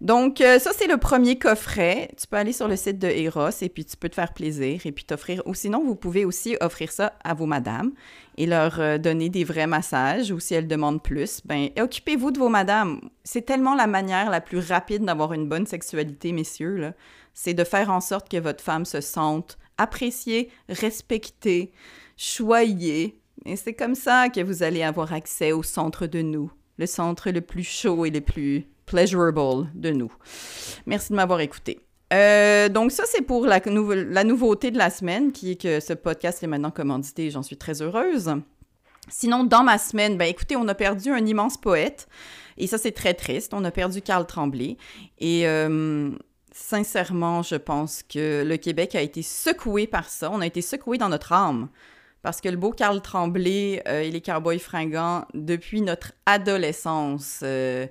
Donc, 0.00 0.40
euh, 0.40 0.58
ça, 0.58 0.70
c'est 0.74 0.86
le 0.86 0.96
premier 0.96 1.38
coffret. 1.38 2.10
Tu 2.18 2.26
peux 2.26 2.36
aller 2.36 2.54
sur 2.54 2.68
le 2.68 2.76
site 2.76 2.98
de 2.98 3.08
Eros 3.08 3.50
et 3.60 3.68
puis 3.68 3.84
tu 3.84 3.96
peux 3.96 4.08
te 4.08 4.14
faire 4.14 4.32
plaisir 4.32 4.80
et 4.86 4.92
puis 4.92 5.04
t'offrir. 5.04 5.42
Ou 5.44 5.54
sinon, 5.54 5.84
vous 5.84 5.94
pouvez 5.94 6.24
aussi 6.24 6.56
offrir 6.60 6.90
ça 6.90 7.12
à 7.22 7.34
vos 7.34 7.46
madames 7.46 7.92
et 8.38 8.46
leur 8.46 8.80
euh, 8.80 8.96
donner 8.96 9.28
des 9.28 9.44
vrais 9.44 9.66
massages 9.66 10.30
ou 10.30 10.40
si 10.40 10.54
elles 10.54 10.68
demandent 10.68 11.02
plus, 11.02 11.42
ben 11.44 11.68
occupez-vous 11.78 12.30
de 12.30 12.38
vos 12.38 12.48
madames. 12.48 13.00
C'est 13.24 13.44
tellement 13.44 13.74
la 13.74 13.86
manière 13.86 14.30
la 14.30 14.40
plus 14.40 14.60
rapide 14.60 15.04
d'avoir 15.04 15.34
une 15.34 15.48
bonne 15.48 15.66
sexualité, 15.66 16.32
messieurs, 16.32 16.92
C'est 17.34 17.54
de 17.54 17.64
faire 17.64 17.90
en 17.90 18.00
sorte 18.00 18.30
que 18.30 18.38
votre 18.38 18.62
femme 18.62 18.84
se 18.84 19.00
sente 19.00 19.58
appréciée, 19.76 20.50
respectée, 20.68 21.72
choyée. 22.18 23.22
Et 23.46 23.56
c'est 23.56 23.72
comme 23.72 23.94
ça 23.94 24.28
que 24.28 24.40
vous 24.40 24.62
allez 24.62 24.82
avoir 24.82 25.14
accès 25.14 25.52
au 25.52 25.62
centre 25.62 26.06
de 26.06 26.20
nous, 26.20 26.52
le 26.76 26.84
centre 26.84 27.30
le 27.30 27.40
plus 27.40 27.62
chaud 27.62 28.04
et 28.04 28.10
le 28.10 28.20
plus 28.20 28.66
pleasurable 28.84 29.70
de 29.74 29.90
nous. 29.90 30.12
Merci 30.86 31.10
de 31.10 31.16
m'avoir 31.16 31.40
écouté. 31.40 31.80
Euh, 32.12 32.68
donc 32.68 32.90
ça, 32.90 33.04
c'est 33.06 33.22
pour 33.22 33.46
la, 33.46 33.60
nouveauté 34.24 34.70
de 34.70 34.78
la 34.78 34.90
semaine, 34.90 35.30
qui 35.30 35.52
est 35.52 35.60
que 35.60 35.78
ce 35.80 35.92
podcast 35.92 36.42
est 36.42 36.46
maintenant 36.46 36.70
commandité 36.70 37.30
j'en 37.30 37.42
suis 37.42 37.56
très 37.56 37.82
heureuse. 37.82 38.34
Sinon, 39.08 39.44
dans 39.44 39.62
ma 39.62 39.78
semaine, 39.78 40.18
ben 40.18 40.26
écoutez, 40.26 40.56
on 40.56 40.68
a 40.68 40.74
perdu 40.74 41.10
un 41.10 41.24
immense 41.24 41.56
poète 41.56 42.08
et 42.56 42.66
ça, 42.66 42.76
c'est 42.76 42.92
très 42.92 43.14
triste. 43.14 43.54
On 43.54 43.64
a 43.64 43.70
perdu 43.70 44.02
Carl 44.02 44.26
Tremblay 44.26 44.76
et 45.18 45.46
euh, 45.46 46.10
sincèrement, 46.52 47.42
je 47.42 47.56
pense 47.56 48.02
que 48.02 48.42
le 48.44 48.56
Québec 48.56 48.94
a 48.94 49.00
été 49.00 49.22
secoué 49.22 49.86
par 49.86 50.08
ça. 50.08 50.30
On 50.30 50.40
a 50.40 50.46
été 50.46 50.60
secoué 50.60 50.98
dans 50.98 51.08
notre 51.08 51.32
âme 51.32 51.68
parce 52.22 52.40
que 52.40 52.48
le 52.48 52.56
beau 52.56 52.72
Carl 52.72 53.00
Tremblay 53.00 53.82
euh, 53.86 54.02
et 54.02 54.10
les 54.10 54.20
Cowboys 54.20 54.58
fringants, 54.58 55.24
depuis 55.34 55.80
notre 55.80 56.12
adolescence, 56.26 57.40
euh, 57.42 57.86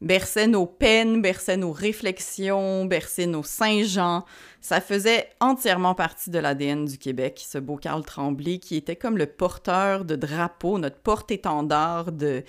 berçaient 0.00 0.46
nos 0.46 0.66
peines, 0.66 1.22
berçaient 1.22 1.56
nos 1.56 1.72
réflexions, 1.72 2.84
berçaient 2.84 3.26
nos 3.26 3.42
Saint-Jean. 3.42 4.24
Ça 4.60 4.80
faisait 4.80 5.30
entièrement 5.40 5.94
partie 5.94 6.30
de 6.30 6.38
l'ADN 6.38 6.86
du 6.86 6.98
Québec, 6.98 7.42
ce 7.46 7.58
beau 7.58 7.76
Carl 7.76 8.04
Tremblay 8.04 8.58
qui 8.58 8.76
était 8.76 8.96
comme 8.96 9.18
le 9.18 9.26
porteur 9.26 10.04
de 10.04 10.16
drapeau, 10.16 10.78
notre 10.78 10.98
porte-étendard 10.98 12.12
de 12.12 12.44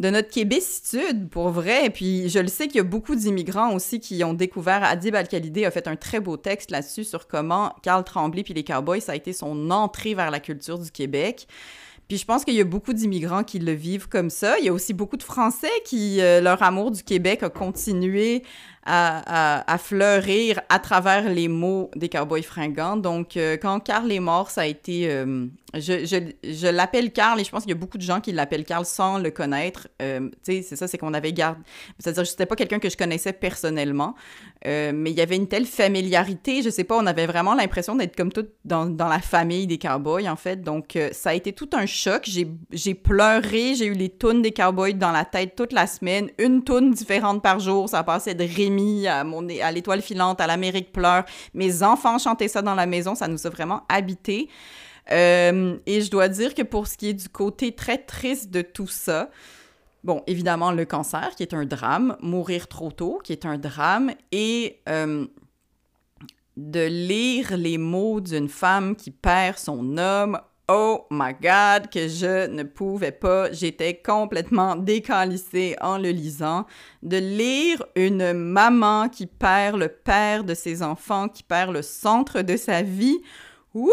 de 0.00 0.08
notre 0.08 0.30
québécitude, 0.30 1.28
pour 1.28 1.50
vrai. 1.50 1.90
Puis, 1.90 2.30
je 2.30 2.38
le 2.38 2.48
sais 2.48 2.66
qu'il 2.66 2.78
y 2.78 2.80
a 2.80 2.84
beaucoup 2.84 3.14
d'immigrants 3.14 3.74
aussi 3.74 4.00
qui 4.00 4.24
ont 4.24 4.32
découvert. 4.32 4.82
Adib 4.82 5.14
Al-Khalidé 5.14 5.66
a 5.66 5.70
fait 5.70 5.86
un 5.86 5.96
très 5.96 6.20
beau 6.20 6.38
texte 6.38 6.70
là-dessus 6.70 7.04
sur 7.04 7.28
comment 7.28 7.74
Carl 7.82 8.02
Tremblay 8.02 8.42
puis 8.42 8.54
les 8.54 8.64
Cowboys, 8.64 9.02
ça 9.02 9.12
a 9.12 9.14
été 9.14 9.34
son 9.34 9.70
entrée 9.70 10.14
vers 10.14 10.30
la 10.30 10.40
culture 10.40 10.78
du 10.78 10.90
Québec. 10.90 11.46
Puis 12.08 12.16
je 12.16 12.24
pense 12.24 12.44
qu'il 12.44 12.54
y 12.54 12.60
a 12.60 12.64
beaucoup 12.64 12.94
d'immigrants 12.94 13.44
qui 13.44 13.58
le 13.58 13.72
vivent 13.72 14.08
comme 14.08 14.30
ça. 14.30 14.58
Il 14.58 14.64
y 14.64 14.68
a 14.68 14.72
aussi 14.72 14.94
beaucoup 14.94 15.18
de 15.18 15.22
Français 15.22 15.68
qui, 15.84 16.20
euh, 16.20 16.40
leur 16.40 16.62
amour 16.62 16.90
du 16.90 17.04
Québec 17.04 17.42
a 17.42 17.50
continué 17.50 18.42
à, 18.86 19.76
fleurir 19.78 20.60
à 20.68 20.78
travers 20.78 21.28
les 21.28 21.48
mots 21.48 21.90
des 21.96 22.08
cowboys 22.08 22.42
fringants. 22.42 22.96
Donc, 22.96 23.36
euh, 23.36 23.56
quand 23.56 23.80
Carl 23.80 24.10
est 24.10 24.20
mort, 24.20 24.50
ça 24.50 24.62
a 24.62 24.66
été... 24.66 25.10
Euh, 25.10 25.46
je, 25.74 26.04
je, 26.04 26.16
je 26.50 26.66
l'appelle 26.66 27.12
Carl 27.12 27.38
et 27.38 27.44
je 27.44 27.50
pense 27.50 27.62
qu'il 27.62 27.70
y 27.70 27.74
a 27.74 27.78
beaucoup 27.78 27.98
de 27.98 28.02
gens 28.02 28.20
qui 28.20 28.32
l'appellent 28.32 28.64
Carl 28.64 28.84
sans 28.84 29.18
le 29.18 29.30
connaître. 29.30 29.86
Euh, 30.02 30.28
tu 30.44 30.54
sais, 30.54 30.62
c'est 30.62 30.74
ça, 30.74 30.88
c'est 30.88 30.98
qu'on 30.98 31.14
avait 31.14 31.32
gardé... 31.32 31.60
C'est-à-dire, 31.98 32.26
c'était 32.26 32.46
pas 32.46 32.56
quelqu'un 32.56 32.80
que 32.80 32.90
je 32.90 32.96
connaissais 32.96 33.32
personnellement, 33.32 34.16
mais 34.64 35.10
il 35.10 35.16
y 35.16 35.20
avait 35.20 35.36
une 35.36 35.46
telle 35.46 35.66
familiarité, 35.66 36.62
je 36.62 36.70
sais 36.70 36.84
pas, 36.84 36.98
on 36.98 37.06
avait 37.06 37.26
vraiment 37.26 37.54
l'impression 37.54 37.94
d'être 37.94 38.16
comme 38.16 38.32
tout 38.32 38.46
dans, 38.64 38.86
dans, 38.86 39.08
la 39.08 39.20
famille 39.20 39.66
des 39.68 39.78
cowboys, 39.78 40.28
en 40.28 40.36
fait. 40.36 40.62
Donc, 40.62 40.98
ça 41.12 41.30
a 41.30 41.34
été 41.34 41.52
tout 41.52 41.70
un 41.72 41.86
choc. 41.86 42.28
J'ai 42.72 42.94
pleuré, 42.94 43.74
j'ai 43.76 43.86
eu 43.86 43.94
les 43.94 44.10
tunes 44.10 44.42
des 44.42 44.52
cowboys 44.52 44.94
dans 44.94 45.12
la 45.12 45.24
tête 45.24 45.54
toute 45.54 45.72
la 45.72 45.86
semaine, 45.86 46.30
une 46.38 46.64
tune 46.64 46.90
différente 46.90 47.42
par 47.42 47.60
jour, 47.60 47.88
ça 47.88 48.02
passait 48.02 48.34
de 48.34 48.44
Rémi 48.44 48.69
à, 49.06 49.24
mon, 49.24 49.46
à 49.48 49.72
l'étoile 49.72 50.02
filante, 50.02 50.40
à 50.40 50.46
l'Amérique 50.46 50.92
pleure. 50.92 51.24
Mes 51.54 51.82
enfants 51.82 52.18
chantaient 52.18 52.48
ça 52.48 52.62
dans 52.62 52.74
la 52.74 52.86
maison, 52.86 53.14
ça 53.14 53.28
nous 53.28 53.46
a 53.46 53.50
vraiment 53.50 53.82
habité. 53.88 54.48
Euh, 55.10 55.76
et 55.86 56.02
je 56.02 56.10
dois 56.10 56.28
dire 56.28 56.54
que 56.54 56.62
pour 56.62 56.86
ce 56.86 56.96
qui 56.96 57.08
est 57.08 57.14
du 57.14 57.28
côté 57.28 57.72
très 57.72 57.98
triste 57.98 58.50
de 58.50 58.62
tout 58.62 58.86
ça, 58.86 59.30
bon, 60.04 60.22
évidemment, 60.26 60.72
le 60.72 60.84
cancer, 60.84 61.30
qui 61.36 61.42
est 61.42 61.54
un 61.54 61.64
drame, 61.64 62.16
mourir 62.20 62.68
trop 62.68 62.90
tôt, 62.90 63.20
qui 63.22 63.32
est 63.32 63.46
un 63.46 63.58
drame, 63.58 64.12
et 64.32 64.80
euh, 64.88 65.26
de 66.56 66.86
lire 66.86 67.56
les 67.56 67.78
mots 67.78 68.20
d'une 68.20 68.48
femme 68.48 68.94
qui 68.94 69.10
perd 69.10 69.58
son 69.58 69.98
homme 69.98 70.38
Oh 70.72 71.04
my 71.10 71.32
God, 71.32 71.90
que 71.90 72.06
je 72.06 72.46
ne 72.46 72.62
pouvais 72.62 73.10
pas. 73.10 73.50
J'étais 73.50 73.94
complètement 73.94 74.76
décalissée 74.76 75.74
en 75.80 75.98
le 75.98 76.10
lisant. 76.10 76.64
De 77.02 77.16
lire 77.16 77.84
une 77.96 78.32
maman 78.32 79.08
qui 79.08 79.26
perd 79.26 79.80
le 79.80 79.88
père 79.88 80.44
de 80.44 80.54
ses 80.54 80.84
enfants, 80.84 81.26
qui 81.28 81.42
perd 81.42 81.72
le 81.72 81.82
centre 81.82 82.42
de 82.42 82.56
sa 82.56 82.82
vie. 82.82 83.18
Ouh, 83.74 83.90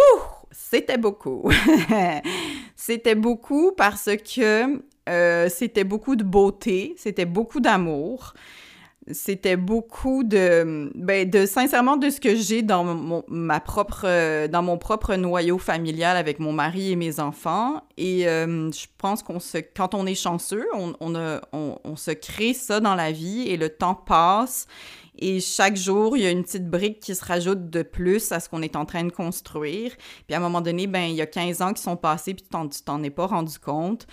c'était 0.52 1.00
beaucoup. 1.00 1.50
c'était 2.76 3.16
beaucoup 3.16 3.72
parce 3.72 4.12
que 4.36 4.80
euh, 5.10 5.50
c'était 5.50 5.84
beaucoup 5.84 6.16
de 6.16 6.24
beauté, 6.24 6.94
c'était 6.96 7.26
beaucoup 7.26 7.60
d'amour 7.60 8.36
c'était 9.12 9.56
beaucoup 9.56 10.24
de, 10.24 10.92
ben, 10.96 11.30
de 11.30 11.46
sincèrement 11.46 11.98
de 11.98 12.10
ce 12.10 12.20
que 12.20 12.36
j'ai 12.36 12.62
dans 12.62 12.84
mon, 12.84 13.24
ma 13.28 13.60
propre, 13.60 14.48
dans 14.48 14.64
mon 14.64 14.78
propre 14.78 15.16
noyau 15.16 15.58
familial 15.58 16.18
avec 16.18 16.40
mon 16.40 16.52
mari 16.52 16.92
et 16.92 16.96
mes 16.96 17.20
enfants. 17.20 17.82
Et 17.98 18.28
euh, 18.28 18.72
je 18.72 18.86
pense 18.98 19.24
qu'on 19.24 19.40
se, 19.40 19.58
quand 19.58 19.94
on 19.94 20.06
est 20.06 20.16
chanceux, 20.16 20.66
on, 20.74 20.94
on, 21.00 21.16
a, 21.16 21.42
on, 21.54 21.78
on, 21.84 21.96
se 21.96 22.12
crée 22.12 22.54
ça 22.54 22.80
dans 22.80 22.96
la 22.96 23.12
vie 23.12 23.44
et 23.48 23.58
le 23.58 23.70
temps 23.70 23.96
passe. 23.96 24.68
Et 25.20 25.40
chaque 25.40 25.76
jour, 25.76 26.16
il 26.16 26.24
y 26.24 26.28
a 26.28 26.30
une 26.30 26.44
petite 26.44 26.70
brique 26.70 27.00
qui 27.00 27.16
se 27.16 27.26
rajoute 27.26 27.70
de 27.70 27.82
plus 27.82 28.32
à 28.32 28.40
ce 28.40 28.50
qu'on 28.50 28.62
est 28.62 28.76
en 28.76 28.86
train 28.86 29.04
de 29.04 29.12
construire. 29.12 29.94
Puis 30.28 30.36
à 30.36 30.38
un 30.38 30.42
moment 30.42 30.62
donné, 30.62 30.86
ben, 30.86 31.04
il 31.04 31.16
y 31.16 31.22
a 31.22 31.26
15 31.26 31.62
ans 31.62 31.74
qui 31.74 31.82
sont 31.82 31.98
passés, 31.98 32.34
puis 32.34 32.44
tu 32.44 32.84
t'en 32.84 33.04
es 33.04 33.10
pas 33.10 33.26
rendu 33.26 33.58
compte. 33.58 34.06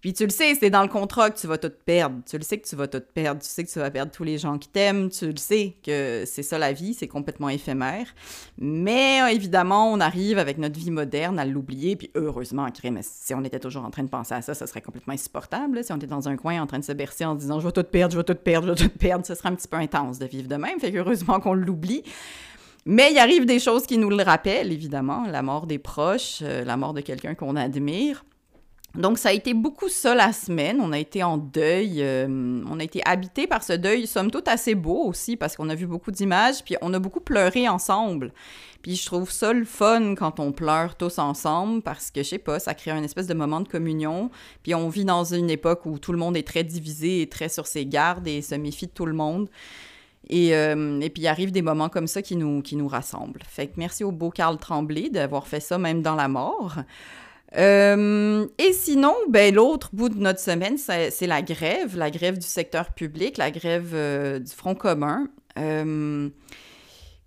Puis 0.00 0.14
tu 0.14 0.24
le 0.24 0.30
sais, 0.30 0.54
c'est 0.54 0.70
dans 0.70 0.82
le 0.82 0.88
contrat 0.88 1.30
que 1.30 1.38
tu 1.38 1.46
vas 1.46 1.58
tout 1.58 1.72
perdre. 1.84 2.20
Tu 2.28 2.38
le 2.38 2.42
sais 2.42 2.58
que 2.58 2.66
tu 2.66 2.74
vas 2.74 2.88
tout 2.88 3.02
perdre. 3.12 3.42
Tu 3.42 3.48
sais 3.48 3.64
que 3.64 3.70
tu 3.70 3.78
vas 3.78 3.90
perdre 3.90 4.10
tous 4.10 4.24
les 4.24 4.38
gens 4.38 4.56
qui 4.56 4.68
t'aiment. 4.68 5.10
Tu 5.10 5.26
le 5.26 5.36
sais 5.36 5.76
que 5.84 6.24
c'est 6.26 6.42
ça 6.42 6.58
la 6.58 6.72
vie, 6.72 6.94
c'est 6.94 7.08
complètement 7.08 7.50
éphémère. 7.50 8.06
Mais 8.58 9.20
euh, 9.22 9.26
évidemment, 9.26 9.92
on 9.92 10.00
arrive 10.00 10.38
avec 10.38 10.56
notre 10.56 10.78
vie 10.78 10.90
moderne 10.90 11.38
à 11.38 11.44
l'oublier. 11.44 11.96
Puis 11.96 12.10
heureusement, 12.14 12.66
mais 12.90 13.00
si 13.02 13.34
on 13.34 13.44
était 13.44 13.60
toujours 13.60 13.84
en 13.84 13.90
train 13.90 14.02
de 14.02 14.08
penser 14.08 14.34
à 14.34 14.42
ça, 14.42 14.54
ça 14.54 14.66
serait 14.66 14.80
complètement 14.80 15.12
insupportable. 15.12 15.84
Si 15.84 15.92
on 15.92 15.96
était 15.96 16.06
dans 16.06 16.28
un 16.28 16.36
coin 16.36 16.62
en 16.62 16.66
train 16.66 16.78
de 16.78 16.84
se 16.84 16.92
bercer 16.92 17.26
en 17.26 17.34
disant 17.34 17.60
je 17.60 17.66
vais 17.66 17.72
tout 17.72 17.84
perdre, 17.84 18.12
je 18.12 18.18
vais 18.18 18.24
tout 18.24 18.34
perdre, 18.34 18.68
je 18.68 18.82
vais 18.82 18.88
tout 18.88 18.98
perdre, 18.98 19.26
ce 19.26 19.34
serait 19.34 19.50
un 19.50 19.54
petit 19.54 19.68
peu 19.68 19.76
intense 19.76 20.18
de 20.18 20.26
vivre 20.26 20.48
de 20.48 20.56
même. 20.56 20.80
Fait 20.80 20.96
heureusement 20.96 21.40
qu'on 21.40 21.54
l'oublie. 21.54 22.02
Mais 22.86 23.12
il 23.12 23.18
arrive 23.18 23.44
des 23.44 23.58
choses 23.58 23.86
qui 23.86 23.98
nous 23.98 24.08
le 24.08 24.22
rappellent, 24.22 24.72
évidemment. 24.72 25.26
La 25.26 25.42
mort 25.42 25.66
des 25.66 25.78
proches, 25.78 26.38
euh, 26.42 26.64
la 26.64 26.78
mort 26.78 26.94
de 26.94 27.02
quelqu'un 27.02 27.34
qu'on 27.34 27.56
admire. 27.56 28.24
Donc, 28.96 29.18
ça 29.18 29.28
a 29.28 29.32
été 29.32 29.54
beaucoup 29.54 29.88
ça 29.88 30.14
la 30.14 30.32
semaine. 30.32 30.80
On 30.80 30.90
a 30.92 30.98
été 30.98 31.22
en 31.22 31.36
deuil. 31.38 32.02
Euh, 32.02 32.26
on 32.68 32.80
a 32.80 32.82
été 32.82 33.00
habité 33.04 33.46
par 33.46 33.62
ce 33.62 33.72
deuil, 33.72 34.06
somme 34.06 34.30
toute 34.30 34.48
assez 34.48 34.74
beau 34.74 35.04
aussi, 35.04 35.36
parce 35.36 35.56
qu'on 35.56 35.68
a 35.68 35.74
vu 35.74 35.86
beaucoup 35.86 36.10
d'images, 36.10 36.64
puis 36.64 36.76
on 36.80 36.92
a 36.92 36.98
beaucoup 36.98 37.20
pleuré 37.20 37.68
ensemble. 37.68 38.32
Puis 38.82 38.96
je 38.96 39.06
trouve 39.06 39.30
ça 39.30 39.52
le 39.52 39.64
fun 39.64 40.14
quand 40.16 40.40
on 40.40 40.52
pleure 40.52 40.96
tous 40.96 41.18
ensemble, 41.18 41.82
parce 41.82 42.10
que, 42.10 42.22
je 42.22 42.28
sais 42.30 42.38
pas, 42.38 42.58
ça 42.58 42.74
crée 42.74 42.90
un 42.90 43.02
espèce 43.02 43.26
de 43.28 43.34
moment 43.34 43.60
de 43.60 43.68
communion. 43.68 44.30
Puis 44.62 44.74
on 44.74 44.88
vit 44.88 45.04
dans 45.04 45.24
une 45.24 45.50
époque 45.50 45.86
où 45.86 45.98
tout 45.98 46.12
le 46.12 46.18
monde 46.18 46.36
est 46.36 46.46
très 46.46 46.64
divisé 46.64 47.22
et 47.22 47.28
très 47.28 47.48
sur 47.48 47.66
ses 47.66 47.86
gardes 47.86 48.26
et 48.26 48.42
se 48.42 48.54
méfie 48.56 48.86
de 48.86 48.92
tout 48.92 49.06
le 49.06 49.12
monde. 49.12 49.48
Et, 50.28 50.54
euh, 50.54 51.00
et, 51.00 51.10
puis, 51.10 51.22
il 51.22 51.28
arrive 51.28 51.50
des 51.50 51.62
moments 51.62 51.88
comme 51.88 52.06
ça 52.06 52.22
qui 52.22 52.36
nous, 52.36 52.62
qui 52.62 52.76
nous 52.76 52.88
rassemblent. 52.88 53.42
Fait 53.46 53.66
que 53.66 53.72
merci 53.76 54.04
au 54.04 54.12
beau 54.12 54.30
Carl 54.30 54.58
Tremblay 54.58 55.10
d'avoir 55.10 55.46
fait 55.46 55.60
ça 55.60 55.78
même 55.78 56.02
dans 56.02 56.14
la 56.14 56.28
mort. 56.28 56.76
Euh, 57.56 58.46
et 58.58 58.72
sinon, 58.72 59.14
ben, 59.28 59.54
l'autre 59.54 59.90
bout 59.92 60.08
de 60.08 60.18
notre 60.18 60.40
semaine, 60.40 60.78
c'est 60.78 61.26
la 61.26 61.42
grève, 61.42 61.96
la 61.96 62.10
grève 62.10 62.38
du 62.38 62.46
secteur 62.46 62.92
public, 62.92 63.38
la 63.38 63.50
grève 63.50 63.90
euh, 63.94 64.38
du 64.38 64.52
Front 64.52 64.74
commun. 64.74 65.28
Euh, 65.58 66.28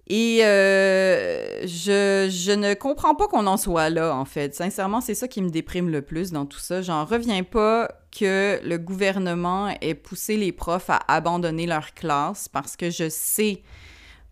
Et 0.07 0.39
je, 0.39 2.29
je, 2.29 2.51
ne 2.51 2.73
comprends 2.73 3.15
pas 3.15 3.27
qu'on 3.27 3.47
en 3.47 3.57
soit 3.57 3.89
là, 3.89 4.15
en 4.15 4.25
fait. 4.25 4.55
Sincèrement, 4.55 5.01
c'est 5.01 5.15
ça 5.15 5.27
qui 5.27 5.41
me 5.41 5.49
déprime 5.49 5.89
le 5.89 6.01
plus 6.01 6.31
dans 6.31 6.45
tout 6.45 6.59
ça. 6.59 6.81
J'en 6.81 7.03
reviens 7.03 7.43
pas 7.43 7.89
que 8.17 8.59
le 8.63 8.77
gouvernement 8.77 9.69
ait 9.81 9.95
poussé 9.95 10.37
les 10.37 10.51
profs 10.51 10.89
à 10.89 10.99
abandonner 11.07 11.65
leur 11.65 11.93
classe 11.93 12.47
parce 12.47 12.77
que 12.77 12.89
je 12.89 13.09
sais, 13.09 13.61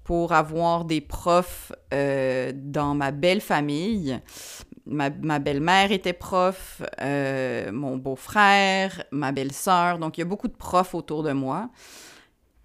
pour 0.05 0.31
avoir 0.31 0.85
des 0.85 1.01
profs 1.01 1.73
dans 1.91 2.95
ma 2.95 3.11
belle 3.11 3.41
famille, 3.41 4.21
ma, 4.85 5.39
belle-mère 5.39 5.91
était 5.91 6.13
prof, 6.13 6.81
euh, 7.01 7.71
mon 7.71 7.97
beau-frère, 7.97 9.03
ma 9.11 9.31
belle-sœur, 9.31 9.99
donc 9.99 10.17
il 10.17 10.21
y 10.21 10.23
a 10.23 10.25
beaucoup 10.25 10.47
de 10.47 10.55
profs 10.55 10.95
autour 10.95 11.23
de 11.23 11.31
moi. 11.31 11.69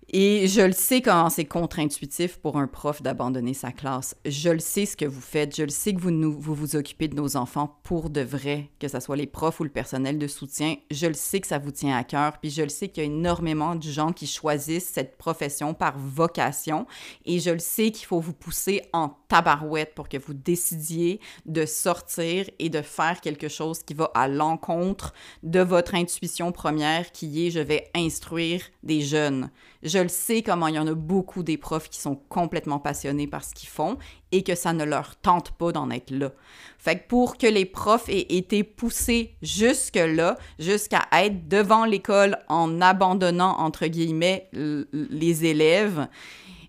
Et 0.09 0.47
je 0.47 0.61
le 0.61 0.73
sais 0.73 1.03
comment 1.03 1.31
c'est 1.31 1.47
contre-intuitif 1.47 2.37
pour 2.39 2.59
un 2.59 2.69
prof 2.69 3.03
d'abandonner 3.03 3.55
sa 3.55 3.73
classe. 3.73 4.15
Je 4.25 4.51
le 4.51 4.61
sais 4.61 4.87
ce 4.87 4.97
que 4.97 5.05
vous 5.05 5.21
faites. 5.21 5.57
Je 5.57 5.65
le 5.65 5.69
sais 5.69 5.93
que 5.95 6.01
vous 6.01 6.55
vous 6.55 6.77
occupez 6.77 7.09
de 7.09 7.17
nos 7.17 7.37
enfants 7.37 7.81
pour 7.83 8.09
de 8.09 8.21
vrai, 8.21 8.71
que 8.79 8.87
ce 8.87 9.01
soit 9.01 9.17
les 9.17 9.27
profs 9.27 9.59
ou 9.59 9.65
le 9.65 9.71
personnel 9.71 10.17
de 10.19 10.29
soutien. 10.29 10.77
Je 10.93 11.09
le 11.09 11.15
sais 11.15 11.41
que 11.41 11.49
ça 11.49 11.59
vous 11.59 11.73
tient 11.73 11.97
à 11.97 12.05
cœur. 12.05 12.39
Puis 12.39 12.51
je 12.51 12.63
le 12.63 12.69
sais 12.69 12.89
qu'il 12.89 13.03
y 13.03 13.07
a 13.07 13.11
énormément 13.11 13.75
de 13.75 13.83
gens 13.83 14.13
qui 14.13 14.29
choisissent 14.29 14.91
cette 14.91 15.19
profession 15.19 15.75
par 15.75 15.99
vocation. 15.99 16.87
Et 17.25 17.41
je 17.41 17.51
le 17.51 17.59
sais 17.59 17.91
qu'il 17.91 18.07
faut 18.07 18.21
vous 18.21 18.33
pousser 18.33 18.83
en 18.93 19.09
tabarouette 19.27 19.97
pour 19.97 20.09
que 20.09 20.19
vous 20.19 20.35
décidiez 20.35 21.19
de 21.47 21.67
sortir 21.67 22.49
et 22.61 22.69
de 22.69 22.81
faire 22.81 23.21
quelque 23.21 23.49
chose 23.49 23.83
qui 23.83 23.95
va 23.95 24.13
à 24.15 24.29
l'encontre 24.29 25.15
de 25.43 25.61
votre 25.61 25.97
intuition 25.97 26.53
première 26.53 27.11
qui 27.11 27.47
est 27.47 27.51
je 27.51 27.61
vais 27.61 27.91
instruire 27.95 28.63
des 28.85 29.01
jeunes. 29.01 29.51
Je 29.97 30.03
le 30.03 30.11
sais 30.11 30.43
comment 30.43 30.67
il 30.67 30.75
y 30.75 30.79
en 30.79 30.87
a 30.87 30.93
beaucoup 30.93 31.43
des 31.43 31.57
profs 31.57 31.89
qui 31.89 31.99
sont 31.99 32.17
complètement 32.29 32.79
passionnés 32.79 33.27
par 33.27 33.43
ce 33.43 33.55
qu'ils 33.55 33.71
font 33.71 33.97
et 34.31 34.43
que 34.43 34.55
ça 34.55 34.75
ne 34.75 34.85
leur 34.85 35.17
tente 35.17 35.53
pas 35.53 35.73
d'en 35.73 35.89
être 35.89 36.11
là. 36.11 36.33
Fait 36.77 36.99
que 36.99 37.09
pour 37.09 37.39
que 37.39 37.47
les 37.47 37.65
profs 37.65 38.11
aient 38.11 38.27
été 38.29 38.63
poussés 38.63 39.37
jusque-là, 39.41 40.37
jusqu'à 40.59 41.07
être 41.13 41.49
devant 41.49 41.87
l'école 41.87 42.37
en 42.49 42.83
abandonnant, 42.83 43.57
entre 43.59 43.87
guillemets, 43.87 44.51
les 44.93 45.47
élèves, 45.47 46.07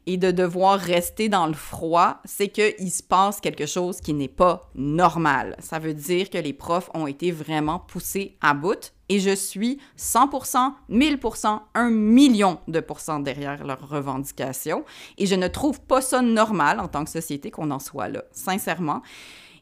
et 0.08 0.18
de 0.18 0.32
devoir 0.32 0.80
rester 0.80 1.28
dans 1.28 1.46
le 1.46 1.54
froid, 1.54 2.22
c'est 2.24 2.48
qu'il 2.48 2.92
se 2.92 3.04
passe 3.04 3.42
quelque 3.42 3.66
chose 3.66 4.00
qui 4.00 4.14
n'est 4.14 4.30
pas 4.30 4.72
normal. 4.74 5.56
Ça 5.60 5.80
veut 5.80 5.94
dire 5.94 6.30
que 6.30 6.38
les 6.38 6.54
profs 6.54 6.90
ont 6.94 7.08
été 7.08 7.30
vraiment 7.30 7.80
poussés 7.80 8.38
à 8.42 8.54
bout 8.54 8.94
et 9.10 9.20
je 9.20 9.36
suis 9.36 9.80
100%, 9.98 10.72
1000%, 10.90 11.60
1 11.76 11.90
million 11.90 12.60
de 12.70 12.80
pourcents 12.80 13.20
derrière 13.20 13.66
leurs 13.66 13.88
revendications 13.88 14.86
et 15.18 15.26
je 15.26 15.36
ne 15.36 15.50
trouve 15.50 15.82
pas 15.82 16.02
ça 16.02 16.22
normal 16.22 16.80
en 16.80 16.88
tant 16.88 17.04
que 17.04 17.10
société 17.10 17.52
qu'on 17.52 17.70
en 17.72 17.80
soit 17.80 18.08
là, 18.08 18.24
sincèrement. 18.32 19.02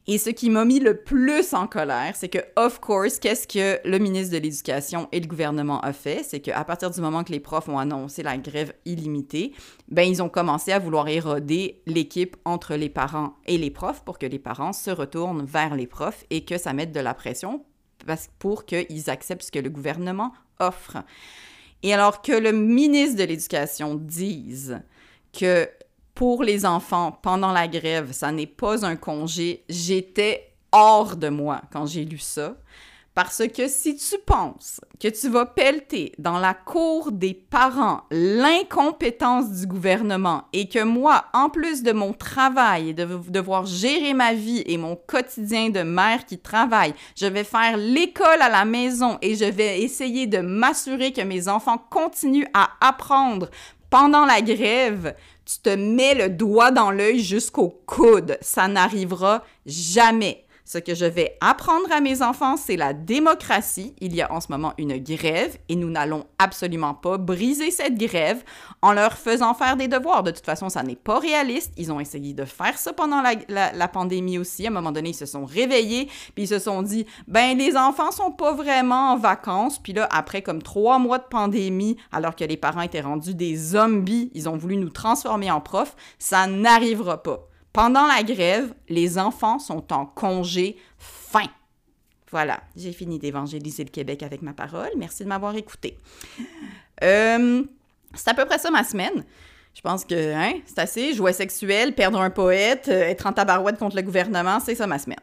Et 0.07 0.19
ce 0.19 0.29
qui 0.29 0.51
m'a 0.51 0.65
mis 0.65 0.79
le 0.79 0.97
plus 0.97 1.55
en 1.55 1.65
colère, 1.65 2.15
c'est 2.15 2.29
que, 2.29 2.37
of 2.57 2.79
course, 2.79 3.17
qu'est-ce 3.17 3.47
que 3.47 3.79
le 3.87 3.97
ministre 3.97 4.33
de 4.33 4.37
l'Éducation 4.37 5.09
et 5.11 5.19
le 5.19 5.25
gouvernement 5.25 5.81
a 5.81 5.93
fait? 5.93 6.23
C'est 6.23 6.41
qu'à 6.41 6.63
partir 6.63 6.91
du 6.91 7.01
moment 7.01 7.23
que 7.23 7.31
les 7.31 7.39
profs 7.39 7.69
ont 7.69 7.79
annoncé 7.79 8.21
la 8.21 8.37
grève 8.37 8.73
illimitée, 8.85 9.53
ben, 9.87 10.03
ils 10.03 10.21
ont 10.21 10.29
commencé 10.29 10.71
à 10.71 10.77
vouloir 10.77 11.07
éroder 11.07 11.81
l'équipe 11.87 12.35
entre 12.45 12.75
les 12.75 12.89
parents 12.89 13.33
et 13.47 13.57
les 13.57 13.71
profs 13.71 14.03
pour 14.03 14.19
que 14.19 14.27
les 14.27 14.37
parents 14.37 14.73
se 14.73 14.91
retournent 14.91 15.43
vers 15.43 15.75
les 15.75 15.87
profs 15.87 16.23
et 16.29 16.45
que 16.45 16.59
ça 16.59 16.73
mette 16.73 16.91
de 16.91 16.99
la 16.99 17.15
pression 17.15 17.65
pour 18.37 18.65
qu'ils 18.65 19.09
acceptent 19.09 19.43
ce 19.43 19.51
que 19.51 19.57
le 19.57 19.71
gouvernement 19.71 20.33
offre. 20.59 20.97
Et 21.81 21.93
alors 21.95 22.21
que 22.21 22.31
le 22.31 22.51
ministre 22.51 23.17
de 23.17 23.23
l'Éducation 23.23 23.95
dise 23.95 24.79
que 25.33 25.67
pour 26.15 26.43
les 26.43 26.65
enfants 26.65 27.19
pendant 27.21 27.51
la 27.51 27.67
grève, 27.67 28.11
ça 28.13 28.31
n'est 28.31 28.47
pas 28.47 28.85
un 28.85 28.95
congé, 28.95 29.63
j'étais 29.69 30.53
hors 30.71 31.17
de 31.17 31.29
moi 31.29 31.61
quand 31.71 31.85
j'ai 31.85 32.05
lu 32.05 32.17
ça. 32.17 32.55
Parce 33.13 33.43
que 33.47 33.69
si 33.69 33.95
tu 33.95 34.15
penses 34.25 34.81
que 34.99 35.07
tu 35.07 35.29
vas 35.29 35.45
pelleter 35.45 36.11
dans 36.17 36.37
la 36.37 36.53
cour 36.53 37.13
des 37.13 37.33
parents 37.33 38.01
l'incompétence 38.11 39.51
du 39.51 39.67
gouvernement 39.67 40.43
et 40.51 40.67
que 40.67 40.83
moi, 40.83 41.23
en 41.31 41.49
plus 41.49 41.81
de 41.81 41.93
mon 41.93 42.11
travail 42.11 42.89
et 42.89 42.93
de 42.93 43.05
devoir 43.29 43.65
gérer 43.67 44.13
ma 44.13 44.33
vie 44.33 44.63
et 44.65 44.77
mon 44.77 44.97
quotidien 44.97 45.69
de 45.69 45.81
mère 45.81 46.25
qui 46.25 46.37
travaille, 46.37 46.93
je 47.15 47.25
vais 47.25 47.45
faire 47.45 47.77
l'école 47.77 48.41
à 48.41 48.49
la 48.49 48.65
maison 48.65 49.17
et 49.21 49.35
je 49.35 49.45
vais 49.45 49.79
essayer 49.81 50.27
de 50.27 50.39
m'assurer 50.39 51.13
que 51.13 51.21
mes 51.21 51.47
enfants 51.47 51.81
continuent 51.89 52.49
à 52.53 52.71
apprendre 52.81 53.49
pendant 53.89 54.25
la 54.25 54.41
grève, 54.41 55.15
tu 55.45 55.59
te 55.59 55.69
mets 55.69 56.15
le 56.15 56.29
doigt 56.29 56.71
dans 56.71 56.91
l'œil 56.91 57.23
jusqu'au 57.23 57.69
coude. 57.85 58.37
Ça 58.41 58.67
n'arrivera 58.67 59.43
jamais. 59.65 60.44
Ce 60.67 60.79
que 60.79 60.95
je 60.95 61.05
vais 61.05 61.37
apprendre 61.41 61.91
à 61.91 62.01
mes 62.01 62.23
enfants, 62.23 62.57
c'est 62.57 62.75
la 62.75 62.93
démocratie. 62.93 63.93
Il 64.01 64.15
y 64.15 64.23
a 64.23 64.33
en 64.33 64.41
ce 64.41 64.47
moment 64.49 64.73
une 64.79 64.97
grève 64.97 65.55
et 65.69 65.75
nous 65.75 65.91
n'allons 65.91 66.25
absolument 66.39 66.95
pas 66.95 67.19
briser 67.19 67.69
cette 67.69 67.99
grève 67.99 68.43
en 68.81 68.91
leur 68.91 69.13
faisant 69.13 69.53
faire 69.53 69.77
des 69.77 69.87
devoirs. 69.87 70.23
De 70.23 70.31
toute 70.31 70.43
façon, 70.43 70.69
ça 70.69 70.81
n'est 70.81 70.95
pas 70.95 71.19
réaliste. 71.19 71.71
Ils 71.77 71.91
ont 71.91 71.99
essayé 71.99 72.33
de 72.33 72.45
faire 72.45 72.79
ça 72.79 72.93
pendant 72.93 73.21
la, 73.21 73.87
pandémie 73.87 74.39
aussi. 74.39 74.65
À 74.65 74.69
un 74.69 74.73
moment 74.73 74.91
donné, 74.91 75.09
ils 75.09 75.13
se 75.13 75.27
sont 75.27 75.45
réveillés 75.45 76.09
puis 76.33 76.45
ils 76.45 76.47
se 76.47 76.57
sont 76.57 76.81
dit, 76.81 77.05
ben 77.27 77.55
les 77.55 77.77
enfants 77.77 78.11
sont 78.11 78.31
pas 78.31 78.53
vraiment 78.53 79.11
en 79.11 79.17
vacances. 79.17 79.77
Puis 79.77 79.93
là, 79.93 80.09
après 80.11 80.41
comme 80.41 80.63
trois 80.63 80.97
mois 80.97 81.19
de 81.19 81.25
pandémie, 81.29 81.95
alors 82.11 82.35
que 82.35 82.43
les 82.43 82.57
parents 82.57 82.81
étaient 82.81 83.01
rendus 83.01 83.35
des 83.35 83.55
zombies, 83.55 84.31
ils 84.33 84.49
ont 84.49 84.57
voulu 84.57 84.77
nous 84.77 84.89
transformer 84.89 85.51
en 85.51 85.61
profs. 85.61 85.95
Ça 86.17 86.47
n'arrivera 86.47 87.21
pas. 87.21 87.47
Pendant 87.75 88.07
la 88.07 88.23
grève, 88.23 88.73
les 88.87 89.17
enfants 89.17 89.59
sont 89.59 89.91
en 89.91 90.05
congé 90.05 90.77
fin. 90.97 91.43
Voilà, 92.31 92.61
j'ai 92.77 92.93
fini 92.93 93.19
d'évangéliser 93.19 93.83
le 93.83 93.89
Québec 93.89 94.23
avec 94.23 94.41
ma 94.41 94.53
parole. 94.53 94.91
Merci 94.95 95.25
de 95.25 95.27
m'avoir 95.27 95.53
écouté. 95.57 95.97
Euh, 97.03 97.63
c'est 98.13 98.29
à 98.29 98.33
peu 98.33 98.45
près 98.45 98.59
ça 98.59 98.71
ma 98.71 98.85
semaine. 98.85 99.25
Je 99.73 99.81
pense 99.81 100.05
que 100.05 100.33
hein, 100.33 100.53
c'est 100.65 100.79
assez. 100.79 101.13
Jouet 101.13 101.33
sexuel, 101.33 101.93
perdre 101.93 102.21
un 102.21 102.29
poète, 102.29 102.87
euh, 102.87 103.09
être 103.09 103.27
en 103.27 103.33
tabarouette 103.33 103.77
contre 103.77 103.97
le 103.97 104.03
gouvernement, 104.03 104.61
c'est 104.61 104.75
ça 104.75 104.87
ma 104.87 104.97
semaine. 104.97 105.19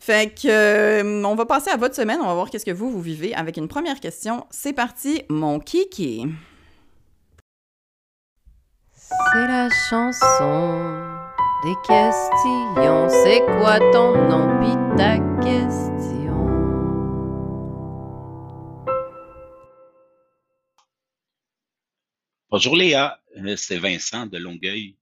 Fait 0.00 0.34
que 0.34 0.48
euh, 0.48 1.24
on 1.24 1.36
va 1.36 1.46
passer 1.46 1.70
à 1.70 1.76
votre 1.76 1.94
semaine. 1.94 2.18
On 2.20 2.26
va 2.26 2.34
voir 2.34 2.50
qu'est-ce 2.50 2.66
que 2.66 2.72
vous, 2.72 2.90
vous 2.90 3.00
vivez 3.00 3.32
avec 3.36 3.56
une 3.56 3.68
première 3.68 4.00
question. 4.00 4.44
C'est 4.50 4.72
parti, 4.72 5.22
mon 5.28 5.60
kiki. 5.60 6.26
C'est 8.96 9.46
la 9.46 9.68
chanson 9.88 11.07
des 11.62 11.74
questions. 11.76 13.08
C'est 13.08 13.40
quoi 13.58 13.78
ton 13.92 14.14
nom? 14.28 14.46
Pis 14.60 14.96
ta 14.96 15.18
question? 15.42 16.36
Bonjour 22.50 22.76
Léa, 22.76 23.20
euh, 23.36 23.56
c'est 23.56 23.78
Vincent 23.78 24.26
de 24.26 24.38
Longueuil. 24.38 24.96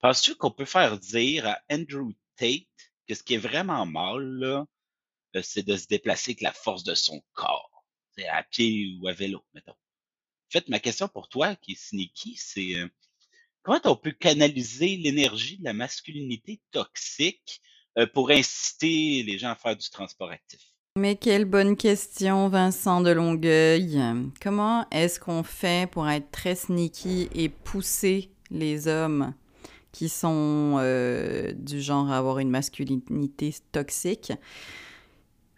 Penses-tu 0.00 0.36
qu'on 0.36 0.52
peut 0.52 0.64
faire 0.64 0.98
dire 0.98 1.46
à 1.46 1.60
Andrew 1.70 2.12
Tate 2.36 2.68
que 3.08 3.14
ce 3.14 3.22
qui 3.22 3.34
est 3.34 3.38
vraiment 3.38 3.84
mal, 3.84 4.42
euh, 5.34 5.42
c'est 5.42 5.66
de 5.66 5.76
se 5.76 5.88
déplacer 5.88 6.30
avec 6.32 6.42
la 6.42 6.52
force 6.52 6.84
de 6.84 6.94
son 6.94 7.20
corps, 7.32 7.84
c'est 8.16 8.28
à 8.28 8.44
pied 8.44 8.96
ou 9.00 9.08
à 9.08 9.12
vélo, 9.12 9.44
mettons. 9.54 9.72
En 9.72 10.50
fait, 10.50 10.68
ma 10.68 10.78
question 10.78 11.08
pour 11.08 11.28
toi, 11.28 11.56
qui 11.56 11.72
est 11.72 12.36
c'est 12.36 12.76
euh, 12.76 12.88
comment 13.68 13.80
on 13.84 13.96
peut 13.96 14.12
canaliser 14.12 14.96
l'énergie 14.96 15.58
de 15.58 15.64
la 15.64 15.74
masculinité 15.74 16.58
toxique 16.70 17.60
euh, 17.98 18.06
pour 18.06 18.30
inciter 18.30 19.22
les 19.22 19.38
gens 19.38 19.50
à 19.50 19.56
faire 19.56 19.76
du 19.76 19.90
transport 19.90 20.30
actif? 20.30 20.60
Mais 20.96 21.16
quelle 21.16 21.44
bonne 21.44 21.76
question, 21.76 22.48
Vincent 22.48 23.02
de 23.02 23.10
Longueuil. 23.10 24.00
Comment 24.40 24.88
est-ce 24.90 25.20
qu'on 25.20 25.42
fait 25.42 25.88
pour 25.90 26.08
être 26.08 26.30
très 26.30 26.54
sneaky 26.54 27.28
et 27.34 27.50
pousser 27.50 28.30
les 28.50 28.88
hommes 28.88 29.34
qui 29.92 30.08
sont 30.08 30.76
euh, 30.78 31.52
du 31.52 31.82
genre 31.82 32.10
à 32.10 32.16
avoir 32.16 32.38
une 32.38 32.50
masculinité 32.50 33.54
toxique? 33.70 34.32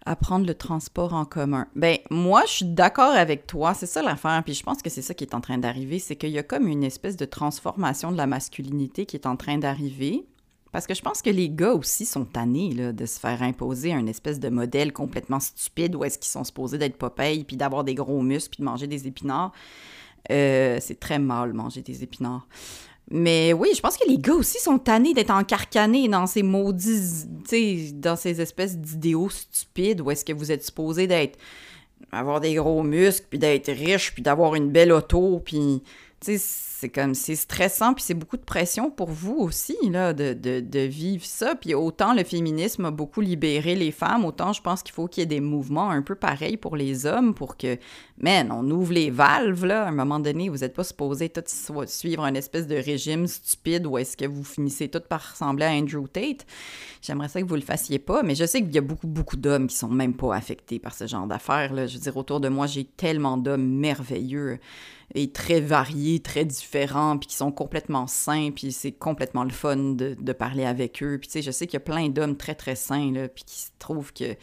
À 0.06 0.16
prendre 0.16 0.46
le 0.46 0.54
transport 0.54 1.14
en 1.14 1.24
commun. 1.24 1.66
Ben 1.76 1.98
moi, 2.10 2.42
je 2.46 2.52
suis 2.52 2.64
d'accord 2.64 3.14
avec 3.14 3.46
toi, 3.46 3.74
c'est 3.74 3.86
ça 3.86 4.02
l'affaire, 4.02 4.42
puis 4.44 4.54
je 4.54 4.62
pense 4.62 4.82
que 4.82 4.90
c'est 4.90 5.02
ça 5.02 5.14
qui 5.14 5.24
est 5.24 5.34
en 5.34 5.40
train 5.40 5.58
d'arriver, 5.58 5.98
c'est 5.98 6.16
qu'il 6.16 6.30
y 6.30 6.38
a 6.38 6.42
comme 6.42 6.68
une 6.68 6.84
espèce 6.84 7.16
de 7.16 7.24
transformation 7.24 8.10
de 8.10 8.16
la 8.16 8.26
masculinité 8.26 9.06
qui 9.06 9.16
est 9.16 9.26
en 9.26 9.36
train 9.36 9.58
d'arriver. 9.58 10.26
Parce 10.72 10.86
que 10.86 10.94
je 10.94 11.02
pense 11.02 11.20
que 11.20 11.30
les 11.30 11.50
gars 11.50 11.72
aussi 11.72 12.06
sont 12.06 12.24
tannés 12.24 12.74
de 12.74 13.06
se 13.06 13.18
faire 13.18 13.42
imposer 13.42 13.92
un 13.92 14.06
espèce 14.06 14.38
de 14.38 14.48
modèle 14.48 14.92
complètement 14.92 15.40
stupide 15.40 15.96
où 15.96 16.04
est-ce 16.04 16.16
qu'ils 16.16 16.30
sont 16.30 16.44
supposés 16.44 16.78
d'être 16.78 16.96
popeyes, 16.96 17.44
puis 17.44 17.56
d'avoir 17.56 17.82
des 17.82 17.96
gros 17.96 18.22
muscles, 18.22 18.50
puis 18.50 18.60
de 18.60 18.68
manger 18.70 18.86
des 18.86 19.08
épinards. 19.08 19.52
Euh, 20.30 20.78
c'est 20.80 21.00
très 21.00 21.18
mal 21.18 21.54
manger 21.54 21.82
des 21.82 22.04
épinards. 22.04 22.46
Mais 23.10 23.52
oui, 23.52 23.70
je 23.74 23.80
pense 23.80 23.96
que 23.96 24.08
les 24.08 24.18
gars 24.18 24.34
aussi 24.34 24.60
sont 24.60 24.78
tannés 24.78 25.14
d'être 25.14 25.32
encarcanés 25.32 26.08
dans 26.08 26.28
ces 26.28 26.44
maudits, 26.44 27.26
tu 27.42 27.48
sais, 27.48 27.92
dans 27.92 28.14
ces 28.14 28.40
espèces 28.40 28.78
d'idéaux 28.78 29.28
stupides 29.28 30.00
où 30.00 30.10
est-ce 30.12 30.24
que 30.24 30.32
vous 30.32 30.52
êtes 30.52 30.64
supposé 30.64 31.08
d'être, 31.08 31.36
avoir 32.12 32.40
des 32.40 32.54
gros 32.54 32.84
muscles, 32.84 33.26
puis 33.28 33.38
d'être 33.40 33.70
riche, 33.70 34.14
puis 34.14 34.22
d'avoir 34.22 34.54
une 34.54 34.70
belle 34.70 34.92
auto, 34.92 35.42
puis 35.44 35.82
c'est 36.80 36.88
comme, 36.88 37.14
c'est 37.14 37.36
stressant, 37.36 37.92
puis 37.92 38.02
c'est 38.02 38.14
beaucoup 38.14 38.38
de 38.38 38.42
pression 38.42 38.90
pour 38.90 39.10
vous 39.10 39.36
aussi, 39.36 39.76
là, 39.90 40.14
de, 40.14 40.32
de, 40.32 40.80
vivre 40.80 41.24
ça. 41.26 41.54
Puis 41.54 41.74
autant 41.74 42.14
le 42.14 42.24
féminisme 42.24 42.86
a 42.86 42.90
beaucoup 42.90 43.20
libéré 43.20 43.74
les 43.74 43.90
femmes, 43.90 44.24
autant 44.24 44.54
je 44.54 44.62
pense 44.62 44.82
qu'il 44.82 44.94
faut 44.94 45.06
qu'il 45.06 45.20
y 45.20 45.24
ait 45.24 45.26
des 45.26 45.40
mouvements 45.40 45.90
un 45.90 46.00
peu 46.00 46.14
pareils 46.14 46.56
pour 46.56 46.76
les 46.76 47.04
hommes, 47.04 47.34
pour 47.34 47.58
que, 47.58 47.76
man, 48.18 48.50
on 48.50 48.68
ouvre 48.70 48.94
les 48.94 49.10
valves, 49.10 49.66
là. 49.66 49.84
À 49.84 49.88
un 49.88 49.92
moment 49.92 50.20
donné, 50.20 50.48
vous 50.48 50.58
n'êtes 50.58 50.72
pas 50.72 50.84
supposé 50.84 51.28
tout 51.28 51.42
suivre 51.86 52.24
un 52.24 52.32
espèce 52.32 52.66
de 52.66 52.76
régime 52.76 53.26
stupide 53.26 53.86
où 53.86 53.98
est-ce 53.98 54.16
que 54.16 54.24
vous 54.24 54.44
finissez 54.44 54.88
tout 54.88 55.02
par 55.06 55.32
ressembler 55.32 55.66
à 55.66 55.72
Andrew 55.72 56.08
Tate. 56.08 56.46
J'aimerais 57.02 57.28
ça 57.28 57.42
que 57.42 57.46
vous 57.46 57.56
le 57.56 57.60
fassiez 57.60 57.98
pas, 57.98 58.22
mais 58.22 58.34
je 58.34 58.46
sais 58.46 58.62
qu'il 58.62 58.74
y 58.74 58.78
a 58.78 58.82
beaucoup, 58.82 59.06
beaucoup 59.06 59.36
d'hommes 59.36 59.66
qui 59.66 59.76
sont 59.76 59.88
même 59.88 60.14
pas 60.14 60.34
affectés 60.34 60.78
par 60.78 60.94
ce 60.94 61.06
genre 61.06 61.26
d'affaires, 61.26 61.74
là. 61.74 61.86
Je 61.86 61.94
veux 61.94 62.00
dire, 62.00 62.16
autour 62.16 62.40
de 62.40 62.48
moi, 62.48 62.66
j'ai 62.66 62.84
tellement 62.84 63.36
d'hommes 63.36 63.68
merveilleux 63.68 64.58
et 65.14 65.30
très 65.30 65.60
variés, 65.60 66.20
très 66.20 66.44
différents, 66.44 67.18
puis 67.18 67.28
qui 67.28 67.36
sont 67.36 67.50
complètement 67.52 68.06
sains, 68.06 68.50
puis 68.54 68.72
c'est 68.72 68.92
complètement 68.92 69.44
le 69.44 69.50
fun 69.50 69.76
de, 69.76 70.32
parler 70.32 70.64
avec 70.64 71.02
eux. 71.02 71.18
Puis 71.18 71.28
tu 71.28 71.32
sais, 71.32 71.42
je 71.42 71.50
sais 71.50 71.66
qu'il 71.66 71.74
y 71.74 71.82
a 71.82 71.84
plein 71.84 72.08
d'hommes 72.08 72.36
très, 72.36 72.54
très 72.54 72.76
sains, 72.76 73.12
là, 73.12 73.28
puis 73.28 73.44
qui 73.44 73.66
trouvent 73.78 74.12
que, 74.12 74.34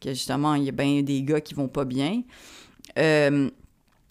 que 0.00 0.10
justement, 0.10 0.54
il 0.54 0.64
y 0.64 0.68
a 0.68 0.72
bien 0.72 1.02
des 1.02 1.22
gars 1.22 1.40
qui 1.40 1.54
vont 1.54 1.68
pas 1.68 1.84
bien. 1.84 2.22
Euh, 2.98 3.50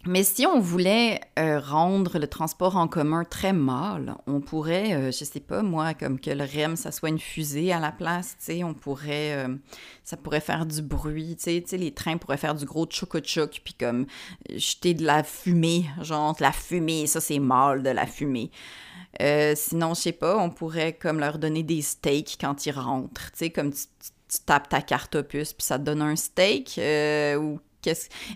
mais 0.06 0.24
si 0.24 0.48
on 0.48 0.60
voulait 0.60 1.22
euh, 1.38 1.60
rendre 1.60 2.18
le 2.18 2.28
transport 2.28 2.76
en 2.76 2.88
commun 2.88 3.24
très 3.24 3.54
mâle, 3.54 4.16
on 4.26 4.42
pourrait, 4.42 4.94
euh, 4.94 5.12
je 5.12 5.24
sais 5.24 5.40
pas 5.40 5.62
moi, 5.62 5.94
comme 5.94 6.20
que 6.20 6.32
le 6.32 6.44
REM, 6.44 6.76
ça 6.76 6.92
soit 6.92 7.10
une 7.10 7.20
fusée 7.20 7.72
à 7.72 7.80
la 7.80 7.92
place, 7.92 8.36
tu 8.40 8.46
sais, 8.46 8.64
on 8.64 8.74
pourrait, 8.74 9.34
euh, 9.34 9.56
ça 10.04 10.18
pourrait 10.18 10.40
faire 10.40 10.66
du 10.66 10.82
bruit, 10.82 11.36
tu 11.36 11.64
sais, 11.66 11.78
les 11.78 11.94
trains 11.94 12.18
pourraient 12.18 12.38
faire 12.38 12.56
du 12.56 12.66
gros 12.66 12.88
tchouk 12.88 13.62
puis 13.64 13.76
comme 13.80 14.08
jeter 14.56 14.96
de 14.96 15.06
la 15.06 15.24
fumée, 15.24 15.86
genre 16.02 16.36
la 16.40 16.52
fumée, 16.52 17.06
ça 17.06 17.22
c'est 17.22 17.40
mâle 17.40 17.84
de 17.84 17.90
la 17.90 18.08
fumée. 18.08 18.50
sinon, 19.56 19.94
je 19.94 20.02
sais 20.02 20.12
pas, 20.14 20.38
on 20.38 20.50
pourrait 20.50 20.94
comme 20.94 21.20
leur 21.20 21.38
donner 21.38 21.64
des 21.64 21.82
steaks 21.84 22.38
quand 22.42 22.66
ils 22.66 22.72
rentrent, 22.72 23.32
tu 23.32 23.38
sais, 23.38 23.50
comme 23.52 23.72
tu, 23.72 23.84
tu, 24.30 24.40
tapes 24.46 24.70
ta 24.70 24.82
carte 24.82 25.16
opus 25.16 25.54
puis 25.54 25.66
ça 25.66 25.78
te 25.78 25.84
donne 25.84 26.02
un 26.02 26.16
steak, 26.16 26.80
ou 27.38 27.60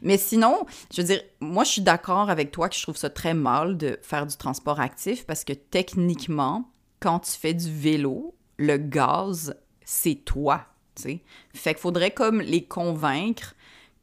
mais 0.01 0.17
sinon, 0.17 0.65
je 0.93 1.01
veux 1.01 1.07
dire, 1.07 1.21
moi, 1.39 1.63
je 1.63 1.71
suis 1.71 1.81
d'accord 1.81 2.29
avec 2.29 2.51
toi 2.51 2.69
que 2.69 2.75
je 2.75 2.81
trouve 2.81 2.97
ça 2.97 3.09
très 3.09 3.33
mal 3.33 3.77
de 3.77 3.99
faire 4.01 4.25
du 4.25 4.35
transport 4.35 4.79
actif 4.79 5.25
parce 5.25 5.43
que 5.43 5.53
techniquement, 5.53 6.69
quand 6.99 7.19
tu 7.19 7.31
fais 7.31 7.53
du 7.53 7.71
vélo, 7.71 8.35
le 8.57 8.77
gaz, 8.77 9.55
c'est 9.83 10.15
toi, 10.25 10.65
tu 10.95 11.03
sais. 11.03 11.21
Fait 11.53 11.73
qu'il 11.73 11.81
faudrait 11.81 12.11
comme 12.11 12.41
les 12.41 12.65
convaincre 12.65 13.55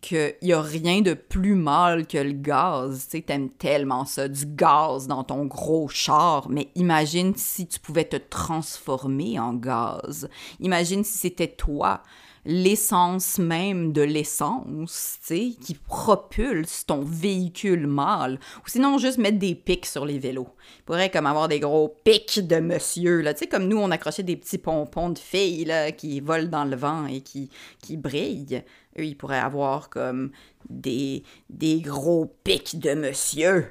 qu'il 0.03 0.35
n'y 0.43 0.53
a 0.53 0.61
rien 0.61 1.01
de 1.01 1.15
plus 1.15 1.55
mal 1.55 2.07
que 2.07 2.19
le 2.19 2.33
gaz. 2.33 3.05
Tu 3.05 3.19
sais, 3.19 3.23
t'aimes 3.23 3.51
tellement 3.51 4.05
ça, 4.05 4.29
du 4.29 4.45
gaz 4.47 5.07
dans 5.07 5.25
ton 5.25 5.47
gros 5.47 5.89
char, 5.89 6.49
mais 6.51 6.69
imagine 6.75 7.35
si 7.37 7.67
tu 7.67 7.79
pouvais 7.79 8.05
te 8.05 8.17
transformer 8.17 9.39
en 9.39 9.55
gaz. 9.55 10.29
Imagine 10.61 11.05
si 11.05 11.17
c'était 11.19 11.49
toi 11.49 12.03
l'essence 12.45 13.39
même 13.39 13.93
de 13.93 14.03
l'essence, 14.03 15.19
tu 15.21 15.27
sais, 15.27 15.51
qui 15.61 15.75
propulse 15.75 16.87
ton 16.87 17.03
véhicule 17.03 17.87
mâle. 17.87 18.39
Ou 18.65 18.69
sinon, 18.69 18.99
juste 18.99 19.19
mettre 19.19 19.39
des 19.39 19.55
pics 19.55 19.87
sur 19.87 20.05
les 20.05 20.19
vélos. 20.19 20.49
Il 20.79 20.83
pourrait 20.83 21.11
comme 21.11 21.27
avoir 21.27 21.49
des 21.49 21.61
gros 21.61 21.95
pics 22.05 22.47
de 22.47 22.59
monsieur, 22.59 23.21
là. 23.21 23.35
Tu 23.35 23.41
sais, 23.41 23.47
comme 23.47 23.69
nous, 23.69 23.79
on 23.79 23.91
accrochait 23.91 24.25
des 24.25 24.37
petits 24.37 24.59
pompons 24.59 25.11
de 25.11 25.19
filles, 25.19 25.65
là, 25.67 25.93
qui 25.93 26.21
volent 26.21 26.49
dans 26.49 26.65
le 26.65 26.77
vent 26.77 27.07
et 27.07 27.21
qui, 27.21 27.49
qui 27.81 27.97
brillent. 27.97 28.63
Eux, 28.99 29.05
ils 29.05 29.17
pourraient 29.17 29.39
avoir 29.39 29.89
comme 29.89 30.33
des, 30.69 31.23
des 31.49 31.81
gros 31.81 32.35
pics 32.45 32.79
de 32.79 32.95
monsieur. 32.95 33.69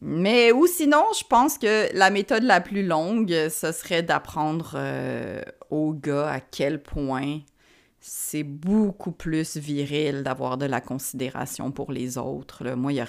Mais 0.00 0.50
ou 0.50 0.66
sinon, 0.66 1.04
je 1.16 1.24
pense 1.28 1.58
que 1.58 1.96
la 1.96 2.10
méthode 2.10 2.42
la 2.42 2.60
plus 2.60 2.84
longue, 2.84 3.48
ce 3.50 3.70
serait 3.70 4.02
d'apprendre 4.02 4.72
euh, 4.74 5.40
aux 5.70 5.92
gars 5.92 6.28
à 6.28 6.40
quel 6.40 6.82
point 6.82 7.38
c'est 8.04 8.42
beaucoup 8.42 9.12
plus 9.12 9.56
viril 9.56 10.24
d'avoir 10.24 10.58
de 10.58 10.66
la 10.66 10.80
considération 10.80 11.70
pour 11.70 11.92
les 11.92 12.18
autres. 12.18 12.64
Là. 12.64 12.74
Moi, 12.74 12.92
y 12.92 13.00
a... 13.00 13.06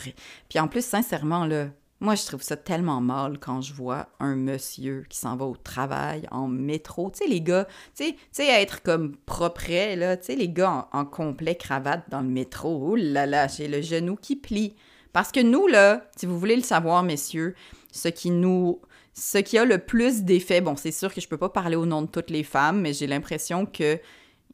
Puis 0.49 0.59
en 0.59 0.67
plus, 0.67 0.85
sincèrement, 0.85 1.45
là, 1.45 1.69
moi, 1.99 2.13
je 2.13 2.25
trouve 2.25 2.43
ça 2.43 2.55
tellement 2.55 3.01
mal 3.01 3.39
quand 3.39 3.61
je 3.61 3.73
vois 3.73 4.09
un 4.19 4.35
monsieur 4.35 5.05
qui 5.09 5.17
s'en 5.17 5.35
va 5.35 5.45
au 5.45 5.55
travail 5.55 6.27
en 6.29 6.47
métro. 6.47 7.09
Tu 7.09 7.23
sais, 7.23 7.27
les 7.27 7.41
gars, 7.41 7.67
tu 7.95 8.13
sais, 8.31 8.47
être 8.47 8.83
comme 8.83 9.15
propre, 9.25 9.95
là, 9.95 10.15
tu 10.15 10.25
sais, 10.25 10.35
les 10.35 10.49
gars 10.49 10.89
en, 10.91 11.05
complet 11.05 11.55
cravate 11.55 12.03
dans 12.09 12.21
le 12.21 12.27
métro. 12.27 12.91
Oh 12.91 12.95
là 12.95 13.25
là, 13.25 13.47
j'ai 13.47 13.67
le 13.67 13.81
genou 13.81 14.15
qui 14.15 14.35
plie. 14.35 14.75
Parce 15.11 15.31
que 15.31 15.39
nous, 15.39 15.65
là, 15.65 16.05
si 16.17 16.27
vous 16.27 16.37
voulez 16.37 16.55
le 16.55 16.61
savoir, 16.61 17.01
messieurs, 17.01 17.55
ce 17.91 18.09
qui 18.09 18.29
nous... 18.29 18.79
Ce 19.15 19.37
qui 19.37 19.59
a 19.59 19.65
le 19.65 19.77
plus 19.77 20.23
d'effet, 20.23 20.59
bon, 20.59 20.75
c'est 20.75 20.91
sûr 20.91 21.13
que 21.13 21.21
je 21.21 21.27
peux 21.27 21.37
pas 21.37 21.49
parler 21.49 21.75
au 21.75 21.85
nom 21.85 22.01
de 22.01 22.07
toutes 22.07 22.31
les 22.31 22.43
femmes, 22.43 22.81
mais 22.81 22.93
j'ai 22.93 23.05
l'impression 23.05 23.67
que 23.67 23.99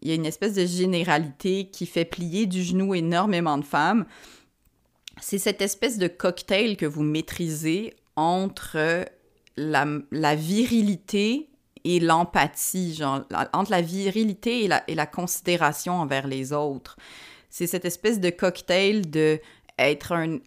il 0.02 0.10
y 0.10 0.12
a 0.12 0.16
une 0.16 0.26
espèce 0.26 0.54
de 0.54 0.66
généralité 0.66 1.70
qui 1.70 1.86
fait 1.86 2.06
plier 2.06 2.46
du 2.46 2.64
genou 2.64 2.94
énormément 2.94 3.58
de 3.58 3.66
femmes. 3.66 4.06
C'est 5.22 5.38
cette 5.40 5.62
espèce 5.62 5.98
de 5.98 6.08
cocktail 6.08 6.78
que 6.78 6.86
vous 6.86 7.04
maîtrisez 7.04 7.94
entre 8.16 9.06
la, 9.58 9.86
la 10.12 10.36
virilité 10.36 11.50
et 11.84 12.00
l'empathie, 12.00 12.96
genre 12.96 13.24
entre 13.54 13.72
la 13.72 13.82
virilité 13.82 14.64
et 14.64 14.68
la, 14.68 14.84
et 14.88 14.96
la 14.96 15.06
considération 15.06 15.94
envers 15.94 16.28
les 16.28 16.54
autres. 16.54 16.98
C'est 17.50 17.68
cette 17.68 17.86
espèce 17.86 18.20
de 18.20 18.30
cocktail 18.30 19.10
de 19.10 19.40
être 19.78 20.12
un, 20.12 20.40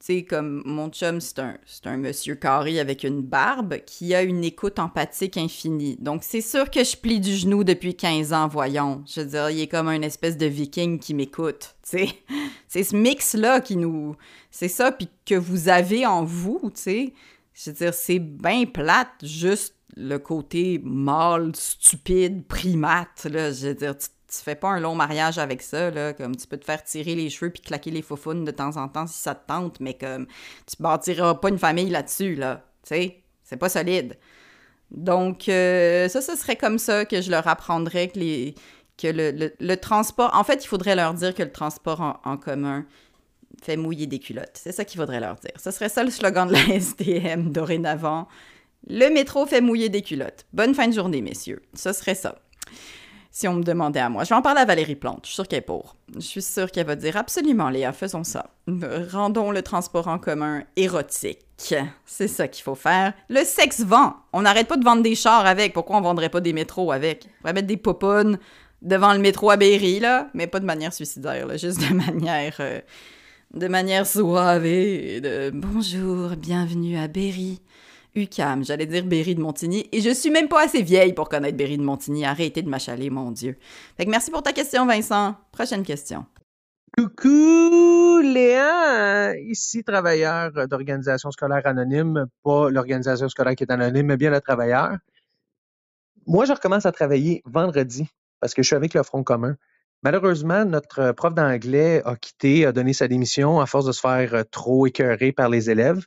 tu 0.00 0.06
sais, 0.06 0.22
comme 0.24 0.62
mon 0.64 0.88
chum, 0.88 1.20
c'est 1.20 1.38
un, 1.38 1.96
monsieur 1.98 2.34
carré 2.34 2.80
avec 2.80 3.04
une 3.04 3.20
barbe 3.20 3.76
qui 3.84 4.14
a 4.14 4.22
une 4.22 4.42
écoute 4.44 4.78
empathique 4.78 5.36
infinie. 5.36 5.98
Donc, 6.00 6.22
c'est 6.24 6.40
sûr 6.40 6.70
que 6.70 6.82
je 6.82 6.96
plie 6.96 7.20
du 7.20 7.36
genou 7.36 7.64
depuis 7.64 7.94
15 7.94 8.32
ans, 8.32 8.48
voyons. 8.48 9.04
Je 9.06 9.20
veux 9.20 9.26
dire, 9.26 9.50
il 9.50 9.60
est 9.60 9.68
comme 9.68 9.88
un 9.88 10.00
espèce 10.00 10.38
de 10.38 10.46
viking 10.46 10.98
qui 10.98 11.12
m'écoute, 11.12 11.76
tu 11.82 11.98
sais. 11.98 12.08
C'est 12.68 12.84
ce 12.84 12.96
mix-là 12.96 13.60
qui 13.60 13.76
nous... 13.76 14.16
C'est 14.50 14.68
ça, 14.68 14.90
puis 14.90 15.08
que 15.26 15.34
vous 15.34 15.68
avez 15.68 16.06
en 16.06 16.24
vous, 16.24 16.70
tu 16.74 16.80
sais. 16.80 17.14
Je 17.52 17.70
veux 17.70 17.76
dire, 17.76 17.92
c'est 17.92 18.20
bien 18.20 18.64
plate, 18.64 19.10
juste 19.22 19.74
le 19.96 20.18
côté 20.18 20.80
mâle, 20.82 21.50
stupide, 21.54 22.46
primate, 22.46 23.26
là. 23.30 23.52
Je 23.52 23.68
veux 23.68 23.74
dire, 23.74 23.96
tu 24.30 24.38
fais 24.38 24.54
pas 24.54 24.68
un 24.68 24.80
long 24.80 24.94
mariage 24.94 25.38
avec 25.38 25.60
ça, 25.62 25.90
là, 25.90 26.12
comme 26.12 26.36
tu 26.36 26.46
peux 26.46 26.56
te 26.56 26.64
faire 26.64 26.82
tirer 26.84 27.14
les 27.14 27.30
cheveux 27.30 27.50
puis 27.50 27.62
claquer 27.62 27.90
les 27.90 28.02
faufounes 28.02 28.44
de 28.44 28.50
temps 28.50 28.76
en 28.76 28.88
temps 28.88 29.06
si 29.06 29.18
ça 29.18 29.34
te 29.34 29.46
tente, 29.46 29.80
mais 29.80 29.94
comme 29.94 30.26
tu 30.66 30.80
bâtiras 30.80 31.34
pas 31.34 31.48
une 31.48 31.58
famille 31.58 31.90
là-dessus, 31.90 32.36
là, 32.36 32.64
tu 32.82 32.94
sais, 32.94 33.22
c'est 33.42 33.56
pas 33.56 33.68
solide. 33.68 34.16
Donc, 34.90 35.48
euh, 35.48 36.08
ça, 36.08 36.20
ce 36.20 36.36
serait 36.36 36.56
comme 36.56 36.78
ça 36.78 37.04
que 37.04 37.20
je 37.20 37.30
leur 37.30 37.46
apprendrais 37.48 38.08
que, 38.08 38.18
les, 38.18 38.54
que 38.96 39.08
le, 39.08 39.52
le, 39.58 39.76
transport... 39.76 40.30
En 40.34 40.44
fait, 40.44 40.64
il 40.64 40.68
faudrait 40.68 40.96
leur 40.96 41.14
dire 41.14 41.34
que 41.34 41.42
le 41.42 41.52
transport 41.52 42.00
en, 42.00 42.20
en 42.24 42.36
commun 42.36 42.86
fait 43.62 43.76
mouiller 43.76 44.06
des 44.06 44.18
culottes. 44.18 44.54
C'est 44.54 44.72
ça 44.72 44.84
qu'il 44.84 44.98
faudrait 45.00 45.20
leur 45.20 45.36
dire. 45.36 45.52
Ce 45.62 45.70
serait 45.70 45.88
ça 45.88 46.02
le 46.02 46.10
slogan 46.10 46.48
de 46.48 46.52
la 46.52 46.60
SDM 46.74 47.50
dorénavant. 47.50 48.26
Le 48.88 49.08
métro 49.10 49.46
fait 49.46 49.60
mouiller 49.60 49.88
des 49.88 50.02
culottes. 50.02 50.46
Bonne 50.52 50.74
fin 50.74 50.88
de 50.88 50.92
journée, 50.94 51.20
messieurs. 51.20 51.62
Ce 51.74 51.92
serait 51.92 52.14
ça 52.14 52.36
si 53.30 53.46
on 53.48 53.54
me 53.54 53.62
demandait 53.62 54.00
à 54.00 54.08
moi. 54.08 54.24
Je 54.24 54.30
vais 54.30 54.34
en 54.34 54.42
parler 54.42 54.60
à 54.60 54.64
Valérie 54.64 54.96
Plante, 54.96 55.20
je 55.22 55.28
suis 55.28 55.34
sûre 55.36 55.48
qu'elle 55.48 55.60
est 55.60 55.62
pour. 55.62 55.96
Je 56.14 56.20
suis 56.20 56.42
sûre 56.42 56.70
qu'elle 56.70 56.86
va 56.86 56.96
dire 56.96 57.16
absolument, 57.16 57.70
Léa, 57.70 57.92
faisons 57.92 58.24
ça. 58.24 58.50
Rendons 59.12 59.50
le 59.50 59.62
transport 59.62 60.08
en 60.08 60.18
commun 60.18 60.62
érotique. 60.76 61.46
C'est 62.06 62.28
ça 62.28 62.48
qu'il 62.48 62.64
faut 62.64 62.74
faire. 62.74 63.12
Le 63.28 63.44
sexe 63.44 63.82
vend. 63.82 64.14
On 64.32 64.42
n'arrête 64.42 64.66
pas 64.66 64.76
de 64.76 64.84
vendre 64.84 65.02
des 65.02 65.14
chars 65.14 65.46
avec. 65.46 65.74
Pourquoi 65.74 65.96
on 65.96 66.00
vendrait 66.00 66.30
pas 66.30 66.40
des 66.40 66.52
métros 66.52 66.90
avec? 66.90 67.26
On 67.26 67.40
pourrait 67.42 67.52
mettre 67.52 67.68
des 67.68 67.76
poponnes 67.76 68.38
devant 68.82 69.12
le 69.12 69.18
métro 69.18 69.50
à 69.50 69.56
Berry, 69.56 70.00
là, 70.00 70.28
mais 70.32 70.46
pas 70.46 70.58
de 70.58 70.64
manière 70.64 70.92
suicidaire, 70.92 71.46
là, 71.46 71.56
juste 71.56 71.80
de 71.80 71.94
manière... 71.94 72.56
Euh, 72.60 72.80
de 73.52 73.66
manière 73.66 74.06
suave 74.06 74.62
de 74.62 75.50
bonjour, 75.52 76.36
bienvenue 76.36 76.96
à 76.96 77.08
Berry. 77.08 77.60
UCAM, 78.14 78.64
j'allais 78.64 78.86
dire 78.86 79.04
Berry 79.04 79.34
de 79.34 79.40
Montigny, 79.40 79.88
et 79.92 80.00
je 80.00 80.10
suis 80.10 80.30
même 80.30 80.48
pas 80.48 80.64
assez 80.64 80.82
vieille 80.82 81.12
pour 81.12 81.28
connaître 81.28 81.56
Berry 81.56 81.78
de 81.78 81.82
Montigny. 81.82 82.24
Arrêtez 82.24 82.62
de 82.62 82.68
m'achaler, 82.68 83.10
mon 83.10 83.30
Dieu. 83.30 83.56
Fait 83.96 84.04
que 84.04 84.10
merci 84.10 84.30
pour 84.30 84.42
ta 84.42 84.52
question, 84.52 84.86
Vincent. 84.86 85.36
Prochaine 85.52 85.84
question. 85.84 86.26
Coucou 86.96 88.20
Léa, 88.20 89.36
ici 89.38 89.84
travailleur 89.84 90.66
d'organisation 90.66 91.30
scolaire 91.30 91.64
anonyme, 91.64 92.26
pas 92.42 92.68
l'organisation 92.68 93.28
scolaire 93.28 93.54
qui 93.54 93.62
est 93.62 93.70
anonyme, 93.70 94.06
mais 94.06 94.16
bien 94.16 94.30
le 94.30 94.40
travailleur. 94.40 94.96
Moi, 96.26 96.44
je 96.46 96.52
recommence 96.52 96.86
à 96.86 96.92
travailler 96.92 97.42
vendredi 97.46 98.08
parce 98.40 98.54
que 98.54 98.62
je 98.62 98.66
suis 98.66 98.76
avec 98.76 98.94
le 98.94 99.02
Front 99.02 99.22
commun. 99.22 99.56
Malheureusement, 100.02 100.64
notre 100.64 101.12
prof 101.12 101.34
d'anglais 101.34 102.02
a 102.04 102.16
quitté, 102.16 102.66
a 102.66 102.72
donné 102.72 102.92
sa 102.92 103.06
démission 103.06 103.60
à 103.60 103.66
force 103.66 103.86
de 103.86 103.92
se 103.92 104.00
faire 104.00 104.44
trop 104.50 104.86
écœurer 104.86 105.30
par 105.30 105.48
les 105.48 105.70
élèves. 105.70 106.04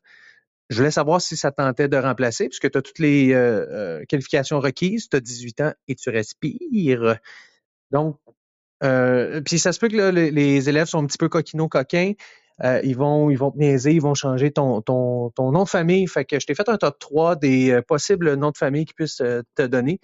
Je 0.70 0.78
voulais 0.78 0.92
savoir 0.92 1.22
si 1.22 1.38
ça 1.38 1.52
tentait 1.52 1.88
de 1.88 1.98
remplacer, 1.98 2.48
puisque 2.48 2.72
tu 2.72 2.78
as 2.78 2.82
toutes 2.82 3.00
les 3.00 3.34
euh, 3.34 3.66
euh, 4.02 4.06
qualifications 4.08 4.60
requises, 4.60 5.10
tu 5.10 5.18
as 5.18 5.20
18 5.22 5.62
ans 5.62 5.74
et 5.88 5.96
tu 5.96 6.10
respires. 6.10 7.18
Donc, 7.92 8.18
euh, 8.84 9.42
puis 9.42 9.60
ça 9.60 9.72
se 9.74 9.80
peut 9.80 9.88
que 9.88 10.10
les 10.12 10.70
élèves 10.70 10.88
sont 10.88 11.00
un 11.04 11.08
petit 11.08 11.18
peu 11.18 11.30
coquino 11.30 11.70
coquins. 11.70 12.14
euh, 12.64 12.82
ils 12.84 12.96
vont 12.98 13.30
ils 13.30 13.38
vont 13.38 13.52
te 13.52 13.58
niaiser, 13.58 13.94
ils 13.94 14.02
vont 14.02 14.14
changer 14.16 14.52
ton, 14.52 14.84
nom 14.88 15.64
de 15.64 15.70
famille. 15.70 16.08
Fait 16.08 16.26
que 16.26 16.40
je 16.40 16.46
t'ai 16.46 16.56
fait 16.56 16.70
un 16.70 16.78
top 16.78 17.00
3 17.00 17.36
des 17.38 17.72
euh, 17.72 17.82
possibles 17.82 18.36
noms 18.36 18.52
de 18.52 18.58
famille 18.58 18.86
qu'ils 18.86 18.96
puissent 18.96 19.24
te 19.56 19.64
donner. 19.68 20.00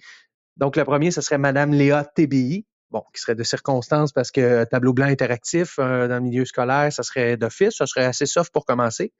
Donc, 0.56 0.76
le 0.76 0.84
premier, 0.84 1.10
ce 1.10 1.20
serait 1.22 1.38
Madame 1.38 1.72
Léa 1.72 2.04
TBI, 2.04 2.66
bon, 2.90 3.02
qui 3.14 3.20
serait 3.20 3.34
de 3.34 3.42
circonstance 3.42 4.12
parce 4.12 4.30
que 4.30 4.64
tableau 4.64 4.92
blanc 4.92 5.06
interactif 5.06 5.76
dans 5.78 6.08
le 6.08 6.20
milieu 6.20 6.44
scolaire, 6.44 6.92
ça 6.92 7.02
serait 7.02 7.36
d'office, 7.36 7.76
ça 7.76 7.86
serait 7.86 8.04
assez 8.04 8.26
soft 8.26 8.52
pour 8.52 8.64
commencer. 8.64 9.12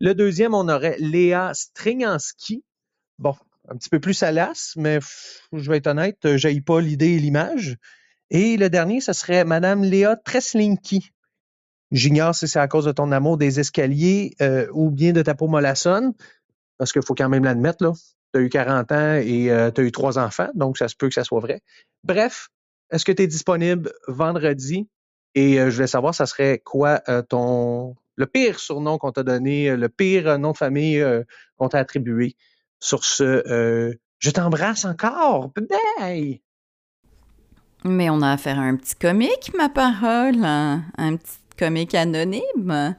Le 0.00 0.14
deuxième, 0.14 0.54
on 0.54 0.68
aurait 0.68 0.96
Léa 0.98 1.52
Stringanski. 1.54 2.64
Bon, 3.18 3.34
un 3.68 3.76
petit 3.76 3.88
peu 3.88 4.00
plus 4.00 4.14
salace, 4.14 4.72
mais 4.76 4.98
je 5.52 5.70
vais 5.70 5.78
être 5.78 5.86
honnête, 5.86 6.36
j'ai 6.36 6.60
pas 6.60 6.80
l'idée 6.80 7.12
et 7.12 7.18
l'image. 7.18 7.76
Et 8.30 8.56
le 8.56 8.70
dernier, 8.70 9.00
ce 9.00 9.12
serait 9.12 9.44
Madame 9.44 9.82
Léa 9.82 10.16
Treslinki. 10.16 11.10
J'ignore 11.90 12.34
si 12.34 12.46
c'est 12.46 12.60
à 12.60 12.68
cause 12.68 12.84
de 12.84 12.92
ton 12.92 13.10
amour 13.10 13.36
des 13.36 13.58
escaliers 13.58 14.34
euh, 14.40 14.68
ou 14.72 14.90
bien 14.90 15.12
de 15.12 15.22
ta 15.22 15.34
peau 15.34 15.48
mollassonne, 15.48 16.12
parce 16.78 16.92
qu'il 16.92 17.02
faut 17.02 17.14
quand 17.14 17.28
même 17.28 17.44
l'admettre, 17.44 17.84
là. 17.84 17.92
Tu 18.32 18.38
as 18.38 18.42
eu 18.42 18.48
40 18.48 18.92
ans 18.92 19.14
et 19.16 19.50
euh, 19.50 19.72
tu 19.72 19.80
as 19.80 19.84
eu 19.84 19.90
trois 19.90 20.16
enfants, 20.16 20.48
donc 20.54 20.78
ça 20.78 20.86
se 20.86 20.94
peut 20.94 21.08
que 21.08 21.14
ça 21.14 21.24
soit 21.24 21.40
vrai. 21.40 21.62
Bref, 22.04 22.48
est-ce 22.90 23.04
que 23.04 23.12
tu 23.12 23.22
es 23.22 23.26
disponible 23.26 23.92
vendredi? 24.08 24.88
Et 25.34 25.60
euh, 25.60 25.70
je 25.70 25.76
voulais 25.76 25.86
savoir, 25.86 26.14
ça 26.14 26.26
serait 26.26 26.60
quoi 26.64 27.00
ton 27.28 27.96
le 28.16 28.26
pire 28.26 28.60
surnom 28.60 28.98
qu'on 28.98 29.12
t'a 29.12 29.22
donné, 29.22 29.74
le 29.74 29.88
pire 29.88 30.38
nom 30.38 30.52
de 30.52 30.56
famille 30.56 31.02
qu'on 31.56 31.68
t'a 31.68 31.78
attribué. 31.78 32.36
Sur 32.78 33.02
ce, 33.04 33.96
je 34.18 34.30
t'embrasse 34.30 34.84
encore. 34.84 35.50
Bye! 35.98 36.42
Mais 37.84 38.10
on 38.10 38.20
a 38.20 38.32
affaire 38.32 38.58
à 38.58 38.62
un 38.62 38.76
petit 38.76 38.94
comique, 38.94 39.52
ma 39.56 39.68
parole. 39.68 40.44
Un, 40.44 41.16
petit 41.16 41.38
comique 41.58 41.94
anonyme. 41.94 42.96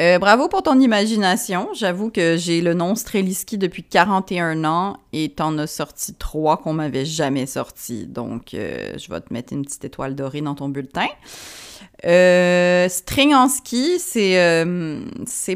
Euh, 0.00 0.18
bravo 0.18 0.48
pour 0.48 0.62
ton 0.62 0.80
imagination. 0.80 1.68
J'avoue 1.74 2.10
que 2.10 2.38
j'ai 2.38 2.62
le 2.62 2.72
nom 2.72 2.94
Streliski 2.94 3.58
depuis 3.58 3.82
41 3.82 4.64
ans 4.64 4.96
et 5.12 5.28
t'en 5.28 5.58
as 5.58 5.66
sorti 5.66 6.14
trois 6.14 6.56
qu'on 6.56 6.72
m'avait 6.72 7.04
jamais 7.04 7.44
sorti. 7.44 8.06
Donc, 8.06 8.54
euh, 8.54 8.96
je 8.96 9.12
vais 9.12 9.20
te 9.20 9.30
mettre 9.30 9.52
une 9.52 9.62
petite 9.62 9.84
étoile 9.84 10.14
dorée 10.14 10.40
dans 10.40 10.54
ton 10.54 10.70
bulletin. 10.70 11.08
Euh, 12.06 12.88
string 12.88 13.34
en 13.34 13.46
ski, 13.48 13.98
c'est 13.98 14.40
euh, 14.40 15.00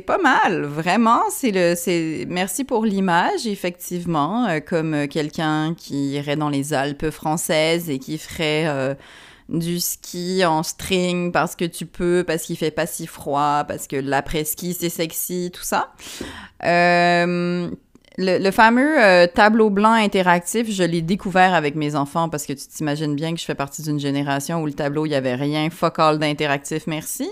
pas 0.06 0.18
mal, 0.18 0.64
vraiment. 0.64 1.22
C'est 1.30 1.50
le 1.50 1.72
c'est 1.74 2.26
merci 2.28 2.64
pour 2.64 2.84
l'image, 2.84 3.46
effectivement, 3.46 4.60
comme 4.66 5.08
quelqu'un 5.08 5.74
qui 5.74 6.10
irait 6.10 6.36
dans 6.36 6.50
les 6.50 6.74
Alpes 6.74 7.08
françaises 7.08 7.88
et 7.88 7.98
qui 7.98 8.18
ferait 8.18 8.94
du 9.48 9.80
ski 9.80 10.44
en 10.44 10.62
string 10.62 11.32
parce 11.32 11.56
que 11.56 11.64
tu 11.64 11.86
peux, 11.86 12.24
parce 12.26 12.44
qu'il 12.44 12.56
fait 12.56 12.70
pas 12.70 12.86
si 12.86 13.06
froid, 13.06 13.64
parce 13.66 13.86
que 13.86 13.96
l'après-ski 13.96 14.74
c'est 14.74 14.88
sexy, 14.88 15.50
tout 15.52 15.62
ça. 15.62 15.92
Le, 18.16 18.50
fameux 18.52 19.02
euh, 19.02 19.26
tableau 19.26 19.70
blanc 19.70 19.92
interactif, 19.92 20.70
je 20.70 20.84
l'ai 20.84 21.02
découvert 21.02 21.52
avec 21.52 21.74
mes 21.74 21.96
enfants 21.96 22.28
parce 22.28 22.46
que 22.46 22.52
tu 22.52 22.64
t'imagines 22.68 23.16
bien 23.16 23.34
que 23.34 23.40
je 23.40 23.44
fais 23.44 23.56
partie 23.56 23.82
d'une 23.82 23.98
génération 23.98 24.62
où 24.62 24.66
le 24.66 24.72
tableau, 24.72 25.04
il 25.04 25.08
n'y 25.08 25.16
avait 25.16 25.34
rien 25.34 25.68
focal 25.68 26.20
d'interactif, 26.20 26.86
merci. 26.86 27.28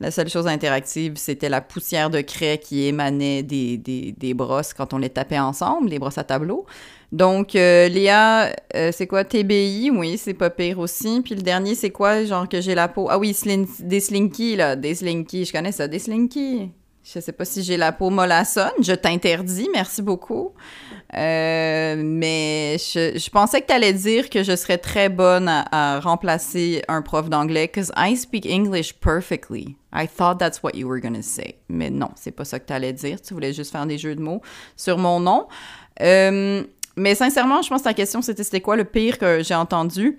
La 0.00 0.10
seule 0.10 0.28
chose 0.28 0.46
interactive, 0.46 1.14
c'était 1.16 1.48
la 1.48 1.62
poussière 1.62 2.10
de 2.10 2.20
craie 2.20 2.58
qui 2.58 2.84
émanait 2.84 3.42
des, 3.42 3.78
des, 3.78 4.34
brosses 4.34 4.74
quand 4.74 4.92
on 4.92 4.98
les 4.98 5.08
tapait 5.08 5.38
ensemble, 5.38 5.88
les 5.88 5.98
brosses 5.98 6.18
à 6.18 6.24
tableau. 6.24 6.66
Donc, 7.10 7.56
euh, 7.56 7.88
Léa, 7.88 8.54
euh, 8.76 8.92
c'est 8.92 9.06
quoi? 9.06 9.24
TBI? 9.24 9.90
Oui, 9.90 10.18
c'est 10.18 10.34
pas 10.34 10.50
pire 10.50 10.78
aussi. 10.78 11.22
Puis 11.22 11.36
le 11.36 11.42
dernier, 11.42 11.74
c'est 11.74 11.88
quoi? 11.88 12.24
Genre 12.26 12.46
que 12.46 12.60
j'ai 12.60 12.74
la 12.74 12.88
peau. 12.88 13.08
Ah 13.10 13.18
oui, 13.18 13.34
des 13.80 14.00
slinky, 14.00 14.56
là. 14.56 14.76
Des 14.76 14.94
slinky. 14.94 15.46
Je 15.46 15.52
connais 15.52 15.72
ça, 15.72 15.88
des 15.88 15.98
slinky. 15.98 16.70
Je 17.14 17.20
sais 17.20 17.32
pas 17.32 17.46
si 17.46 17.62
j'ai 17.62 17.78
la 17.78 17.92
peau 17.92 18.10
mollassonne. 18.10 18.70
Je 18.82 18.92
t'interdis, 18.92 19.68
merci 19.72 20.02
beaucoup. 20.02 20.52
Euh, 21.14 21.94
mais 22.04 22.76
je, 22.78 23.30
pensais 23.30 23.62
que 23.62 23.66
tu 23.66 23.72
allais 23.72 23.94
dire 23.94 24.28
que 24.28 24.42
je 24.42 24.54
serais 24.54 24.76
très 24.76 25.08
bonne 25.08 25.48
à, 25.48 26.00
remplacer 26.00 26.82
un 26.86 27.00
prof 27.00 27.30
d'anglais, 27.30 27.66
because 27.66 27.90
I 27.96 28.14
speak 28.14 28.44
English 28.44 28.92
perfectly. 28.92 29.76
I 29.94 30.06
thought 30.06 30.38
that's 30.38 30.62
what 30.62 30.72
you 30.74 30.86
were 30.86 31.00
to 31.00 31.22
say. 31.22 31.56
Mais 31.70 31.88
non, 31.88 32.10
c'est 32.14 32.32
pas 32.32 32.44
ça 32.44 32.58
que 32.60 32.66
tu 32.66 32.74
allais 32.74 32.92
dire. 32.92 33.22
Tu 33.22 33.32
voulais 33.32 33.54
juste 33.54 33.72
faire 33.72 33.86
des 33.86 33.96
jeux 33.96 34.14
de 34.14 34.20
mots 34.20 34.42
sur 34.76 34.98
mon 34.98 35.18
nom. 35.18 35.48
Euh, 36.02 36.62
mais 36.96 37.14
sincèrement, 37.14 37.62
je 37.62 37.70
pense 37.70 37.80
que 37.80 37.84
ta 37.84 37.94
question, 37.94 38.20
c'était 38.20 38.44
c'était 38.44 38.60
quoi 38.60 38.76
le 38.76 38.84
pire 38.84 39.16
que 39.16 39.42
j'ai 39.42 39.54
entendu? 39.54 40.18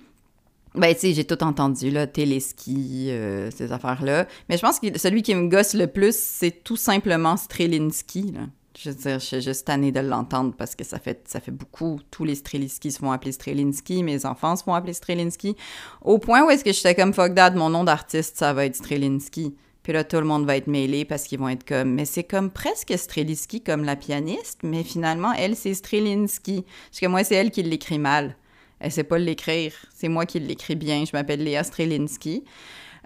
Ben, 0.75 0.93
tu 0.93 1.01
sais, 1.01 1.13
j'ai 1.13 1.25
tout 1.25 1.43
entendu, 1.43 1.89
là, 1.89 2.05
téléski, 2.05 3.07
euh, 3.09 3.49
ces 3.51 3.71
affaires-là. 3.71 4.27
Mais 4.49 4.57
je 4.57 4.61
pense 4.61 4.79
que 4.79 4.97
celui 4.97 5.23
qui 5.23 5.33
me 5.33 5.47
gosse 5.47 5.73
le 5.73 5.87
plus, 5.87 6.15
c'est 6.15 6.63
tout 6.63 6.77
simplement 6.77 7.37
Strelinski, 7.37 8.31
là. 8.33 8.41
Je 8.81 8.91
veux 8.91 8.95
dire, 8.95 9.19
je 9.19 9.25
suis 9.25 9.41
juste 9.41 9.67
tannée 9.67 9.91
de 9.91 9.99
l'entendre 9.99 10.53
parce 10.57 10.73
que 10.73 10.85
ça 10.85 10.99
fait, 10.99 11.27
ça 11.27 11.41
fait 11.41 11.51
beaucoup. 11.51 11.99
Tous 12.11 12.23
les 12.23 12.35
Strelinski 12.35 12.91
se 12.91 12.99
font 12.99 13.11
appeler 13.11 13.33
Strelinski, 13.33 14.03
mes 14.03 14.25
enfants 14.25 14.55
se 14.55 14.63
font 14.63 14.73
appeler 14.73 14.93
Strelinski. 14.93 15.57
Au 16.01 16.17
point 16.17 16.45
où 16.45 16.49
est-ce 16.49 16.63
que 16.63 16.71
j'étais 16.71 16.95
comme 16.95 17.13
fuck 17.13 17.33
dad, 17.33 17.55
mon 17.55 17.69
nom 17.69 17.83
d'artiste, 17.83 18.37
ça 18.37 18.53
va 18.53 18.65
être 18.65 18.77
Strelinski. 18.77 19.53
Puis 19.83 19.91
là, 19.91 20.05
tout 20.05 20.17
le 20.17 20.23
monde 20.23 20.45
va 20.45 20.55
être 20.55 20.67
mêlé 20.67 21.03
parce 21.03 21.23
qu'ils 21.23 21.39
vont 21.39 21.49
être 21.49 21.67
comme, 21.67 21.93
mais 21.93 22.05
c'est 22.05 22.23
comme 22.23 22.51
presque 22.51 22.97
Strelinski 22.97 23.61
comme 23.61 23.83
la 23.83 23.97
pianiste, 23.97 24.59
mais 24.63 24.83
finalement, 24.83 25.33
elle, 25.33 25.57
c'est 25.57 25.73
Strelinski. 25.73 26.63
Parce 26.89 26.99
que 27.01 27.07
moi, 27.07 27.25
c'est 27.25 27.35
elle 27.35 27.51
qui 27.51 27.63
l'écrit 27.63 27.99
mal. 27.99 28.37
Elle 28.79 28.91
sait 28.91 29.03
pas 29.03 29.17
l'écrire. 29.17 29.73
C'est 29.93 30.09
moi 30.09 30.25
qui 30.25 30.39
l'écris 30.39 30.75
bien. 30.75 31.03
Je 31.05 31.11
m'appelle 31.13 31.43
Léa 31.43 31.63
Strelinski. 31.63 32.43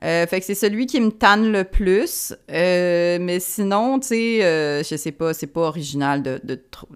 Euh, 0.03 0.27
fait 0.27 0.39
que 0.41 0.45
c'est 0.45 0.55
celui 0.55 0.85
qui 0.85 0.99
me 0.99 1.11
tanne 1.11 1.51
le 1.51 1.63
plus. 1.63 2.33
Euh, 2.51 3.17
mais 3.21 3.39
sinon, 3.39 3.99
tu 3.99 4.07
sais, 4.07 4.43
euh, 4.43 4.83
je 4.83 4.95
sais 4.97 5.13
pas, 5.13 5.33
c'est 5.33 5.47
pas 5.47 5.61
original 5.61 6.21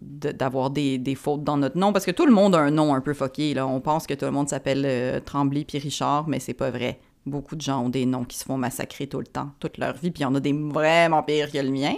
d'avoir 0.02 0.70
de, 0.72 0.98
des, 0.98 1.16
fautes 1.16 1.44
dans 1.44 1.58
notre 1.58 1.78
nom 1.78 1.94
parce 1.94 2.06
que 2.06 2.12
tout 2.12 2.26
le 2.26 2.34
monde 2.34 2.56
a 2.56 2.60
un 2.60 2.72
nom 2.72 2.94
un 2.94 3.02
peu 3.02 3.14
fucké. 3.14 3.54
Là. 3.54 3.66
On 3.66 3.80
pense 3.80 4.08
que 4.08 4.14
tout 4.14 4.26
le 4.26 4.32
monde 4.32 4.50
s'appelle 4.50 5.22
Tremblay 5.24 5.64
puis 5.64 5.78
Richard, 5.78 6.28
mais 6.28 6.40
c'est 6.40 6.54
pas 6.54 6.70
vrai. 6.70 7.00
Beaucoup 7.28 7.56
de 7.56 7.62
gens 7.62 7.84
ont 7.84 7.90
des 7.90 8.06
noms 8.06 8.24
qui 8.24 8.38
se 8.38 8.46
font 8.46 8.58
massacrer 8.58 9.08
tout 9.08 9.20
le 9.20 9.28
temps, 9.28 9.52
toute 9.60 9.78
leur 9.78 9.94
vie, 9.98 10.12
puis 10.12 10.22
il 10.22 10.24
y 10.24 10.26
en 10.26 10.34
a 10.34 10.40
des 10.40 10.54
vraiment 10.54 11.22
pires 11.24 11.52
que 11.52 11.58
le 11.58 11.70
mien. 11.70 11.96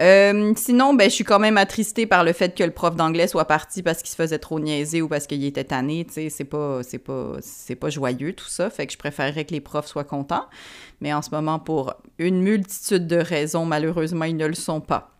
Euh, 0.00 0.52
sinon, 0.56 0.94
ben, 0.94 1.08
je 1.08 1.14
suis 1.14 1.24
quand 1.24 1.38
même 1.38 1.56
attristée 1.56 2.06
par 2.06 2.24
le 2.24 2.32
fait 2.32 2.56
que 2.56 2.64
le 2.64 2.70
prof 2.70 2.96
d'anglais 2.96 3.28
soit 3.28 3.44
parti 3.44 3.82
parce 3.82 3.98
qu'il 3.98 4.10
se 4.10 4.16
faisait 4.16 4.38
trop 4.38 4.58
niaiser 4.58 5.02
ou 5.02 5.08
parce 5.08 5.26
qu'il 5.26 5.44
était 5.44 5.64
tanné. 5.64 6.06
C'est 6.10 6.44
pas, 6.44 6.80
pas, 7.04 7.36
pas 7.80 7.90
joyeux 7.90 8.32
tout 8.32 8.48
ça. 8.48 8.70
Fait 8.70 8.86
que 8.86 8.92
je 8.92 8.98
préférerais 8.98 9.44
que 9.44 9.52
les 9.52 9.60
profs 9.60 9.86
soient 9.86 10.04
contents. 10.04 10.46
Mais 11.00 11.12
en 11.12 11.22
ce 11.22 11.30
moment, 11.30 11.58
pour 11.58 11.94
une 12.18 12.40
multitude 12.40 13.06
de 13.06 13.16
raisons, 13.16 13.66
malheureusement, 13.66 14.24
ils 14.24 14.36
ne 14.36 14.46
le 14.46 14.54
sont 14.54 14.80
pas. 14.80 15.19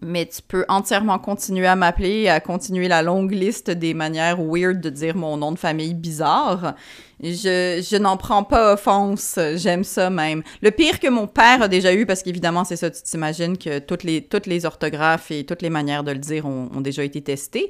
Mais 0.00 0.26
tu 0.26 0.40
peux 0.42 0.64
entièrement 0.68 1.18
continuer 1.18 1.66
à 1.66 1.76
m'appeler, 1.76 2.28
à 2.28 2.40
continuer 2.40 2.88
la 2.88 3.02
longue 3.02 3.32
liste 3.32 3.70
des 3.70 3.94
manières 3.94 4.38
weird 4.40 4.80
de 4.80 4.90
dire 4.90 5.16
mon 5.16 5.36
nom 5.36 5.52
de 5.52 5.58
famille 5.58 5.94
bizarre. 5.94 6.74
Je, 7.22 7.84
je 7.86 7.96
n'en 7.96 8.16
prends 8.16 8.44
pas 8.44 8.72
offense, 8.72 9.38
j'aime 9.56 9.84
ça 9.84 10.08
même. 10.08 10.42
Le 10.62 10.70
pire 10.70 11.00
que 11.00 11.08
mon 11.08 11.26
père 11.26 11.60
a 11.60 11.68
déjà 11.68 11.92
eu, 11.92 12.06
parce 12.06 12.22
qu'évidemment, 12.22 12.64
c'est 12.64 12.76
ça, 12.76 12.90
tu 12.90 13.02
t'imagines 13.02 13.58
que 13.58 13.78
toutes 13.78 14.04
les, 14.04 14.22
toutes 14.22 14.46
les 14.46 14.64
orthographes 14.64 15.30
et 15.30 15.44
toutes 15.44 15.60
les 15.60 15.68
manières 15.68 16.02
de 16.02 16.12
le 16.12 16.18
dire 16.18 16.46
ont, 16.46 16.70
ont 16.74 16.80
déjà 16.80 17.04
été 17.04 17.20
testées. 17.20 17.68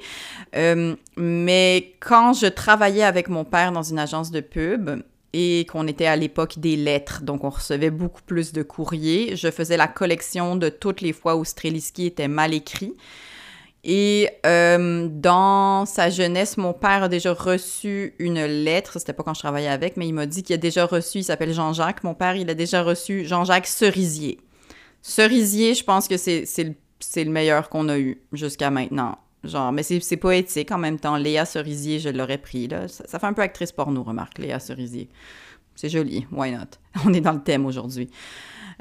Euh, 0.54 0.94
mais 1.16 1.94
quand 1.98 2.32
je 2.32 2.46
travaillais 2.46 3.02
avec 3.02 3.28
mon 3.28 3.44
père 3.44 3.72
dans 3.72 3.82
une 3.82 3.98
agence 3.98 4.30
de 4.30 4.40
pub, 4.40 5.02
et 5.32 5.66
qu'on 5.70 5.86
était 5.86 6.06
à 6.06 6.16
l'époque 6.16 6.58
des 6.58 6.76
lettres, 6.76 7.22
donc 7.22 7.44
on 7.44 7.50
recevait 7.50 7.90
beaucoup 7.90 8.22
plus 8.22 8.52
de 8.52 8.62
courriers. 8.62 9.36
Je 9.36 9.50
faisais 9.50 9.76
la 9.76 9.86
collection 9.86 10.56
de 10.56 10.68
toutes 10.68 11.00
les 11.00 11.12
fois 11.12 11.36
où 11.36 11.44
Streliski 11.44 12.06
était 12.06 12.28
mal 12.28 12.52
écrit. 12.52 12.94
Et 13.82 14.28
euh, 14.44 15.08
dans 15.10 15.86
sa 15.86 16.10
jeunesse, 16.10 16.56
mon 16.56 16.72
père 16.72 17.04
a 17.04 17.08
déjà 17.08 17.32
reçu 17.32 18.14
une 18.18 18.44
lettre. 18.44 18.98
C'était 18.98 19.12
pas 19.12 19.22
quand 19.22 19.34
je 19.34 19.40
travaillais 19.40 19.68
avec, 19.68 19.96
mais 19.96 20.06
il 20.06 20.12
m'a 20.12 20.26
dit 20.26 20.42
qu'il 20.42 20.54
a 20.54 20.58
déjà 20.58 20.84
reçu. 20.84 21.18
Il 21.18 21.24
s'appelle 21.24 21.54
Jean-Jacques. 21.54 22.04
Mon 22.04 22.14
père, 22.14 22.36
il 22.36 22.50
a 22.50 22.54
déjà 22.54 22.82
reçu 22.82 23.24
Jean-Jacques 23.24 23.66
Cerisier. 23.66 24.38
Cerisier, 25.00 25.74
je 25.74 25.84
pense 25.84 26.08
que 26.08 26.18
c'est 26.18 26.44
le, 26.58 26.74
le 27.16 27.30
meilleur 27.30 27.70
qu'on 27.70 27.88
a 27.88 27.98
eu 27.98 28.20
jusqu'à 28.32 28.70
maintenant. 28.70 29.16
Genre, 29.42 29.72
mais 29.72 29.82
c'est 29.82 30.16
poétique 30.16 30.70
en 30.70 30.78
même 30.78 31.00
temps. 31.00 31.16
Léa 31.16 31.44
Cerisier, 31.44 31.98
je 31.98 32.10
l'aurais 32.10 32.38
pris. 32.38 32.68
Ça, 32.88 33.18
fait 33.18 33.26
un 33.26 33.32
peu 33.32 33.42
actrice 33.42 33.72
porno, 33.72 34.02
remarque, 34.02 34.38
Léa 34.38 34.58
Cerisier. 34.58 35.08
C'est 35.74 35.88
joli, 35.88 36.26
why 36.30 36.52
not? 36.52 36.76
On 37.06 37.14
est 37.14 37.22
dans 37.22 37.32
le 37.32 37.42
thème 37.42 37.64
aujourd'hui. 37.64 38.10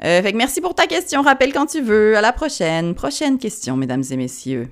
Euh, 0.04 0.22
fait 0.22 0.32
que 0.32 0.36
merci 0.36 0.60
pour 0.60 0.74
ta 0.74 0.86
question. 0.86 1.22
Rappelle 1.22 1.52
quand 1.52 1.66
tu 1.66 1.80
veux. 1.80 2.16
À 2.16 2.20
la 2.20 2.32
prochaine. 2.32 2.94
Prochaine 2.94 3.38
question, 3.38 3.76
mesdames 3.76 4.04
et 4.10 4.16
messieurs. 4.16 4.68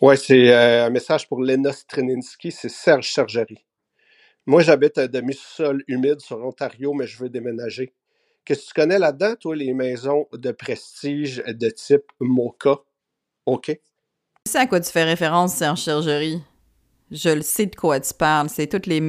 Ouais, 0.00 0.16
c'est 0.16 0.50
euh, 0.50 0.86
un 0.86 0.90
message 0.90 1.28
pour 1.28 1.42
Lena 1.42 1.72
Streninski. 1.72 2.52
C'est 2.52 2.70
Serge 2.70 3.12
Sergerie. 3.12 3.64
Moi, 4.46 4.62
j'habite 4.62 4.98
à 4.98 5.08
demi-sol 5.08 5.84
humide 5.86 6.20
sur 6.20 6.44
Ontario, 6.44 6.94
mais 6.94 7.06
je 7.06 7.18
veux 7.18 7.28
déménager. 7.28 7.94
Qu'est-ce 8.44 8.62
que 8.62 8.66
tu 8.68 8.74
connais 8.74 8.98
là-dedans, 8.98 9.36
toi, 9.36 9.54
les 9.54 9.72
maisons 9.72 10.26
de 10.32 10.50
prestige 10.50 11.44
de 11.46 11.70
type 11.70 12.10
Mocha? 12.18 12.78
OK? 13.46 13.78
Tu 14.44 14.50
sais 14.50 14.58
à 14.58 14.66
quoi 14.66 14.80
tu 14.80 14.90
fais 14.90 15.04
référence, 15.04 15.54
Serge 15.54 15.82
Chergerie? 15.82 16.42
Je 17.12 17.28
le 17.28 17.42
sais 17.42 17.66
de 17.66 17.76
quoi 17.76 18.00
tu 18.00 18.12
parles. 18.12 18.48
C'est 18.48 18.66
toutes 18.66 18.86
les 18.86 19.00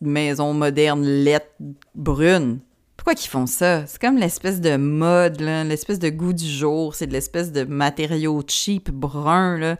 maisons 0.00 0.54
modernes, 0.54 1.04
lettres, 1.04 1.54
brunes. 1.94 2.58
Pourquoi 2.96 3.14
qu'ils 3.14 3.30
font 3.30 3.46
ça? 3.46 3.86
C'est 3.86 4.00
comme 4.00 4.16
l'espèce 4.16 4.60
de 4.60 4.76
mode, 4.76 5.40
l'espèce 5.40 6.00
de 6.00 6.08
goût 6.08 6.32
du 6.32 6.48
jour. 6.48 6.96
C'est 6.96 7.06
de 7.06 7.12
l'espèce 7.12 7.52
de 7.52 7.62
matériau 7.62 8.42
cheap, 8.48 8.90
brun, 8.90 9.56
là. 9.56 9.76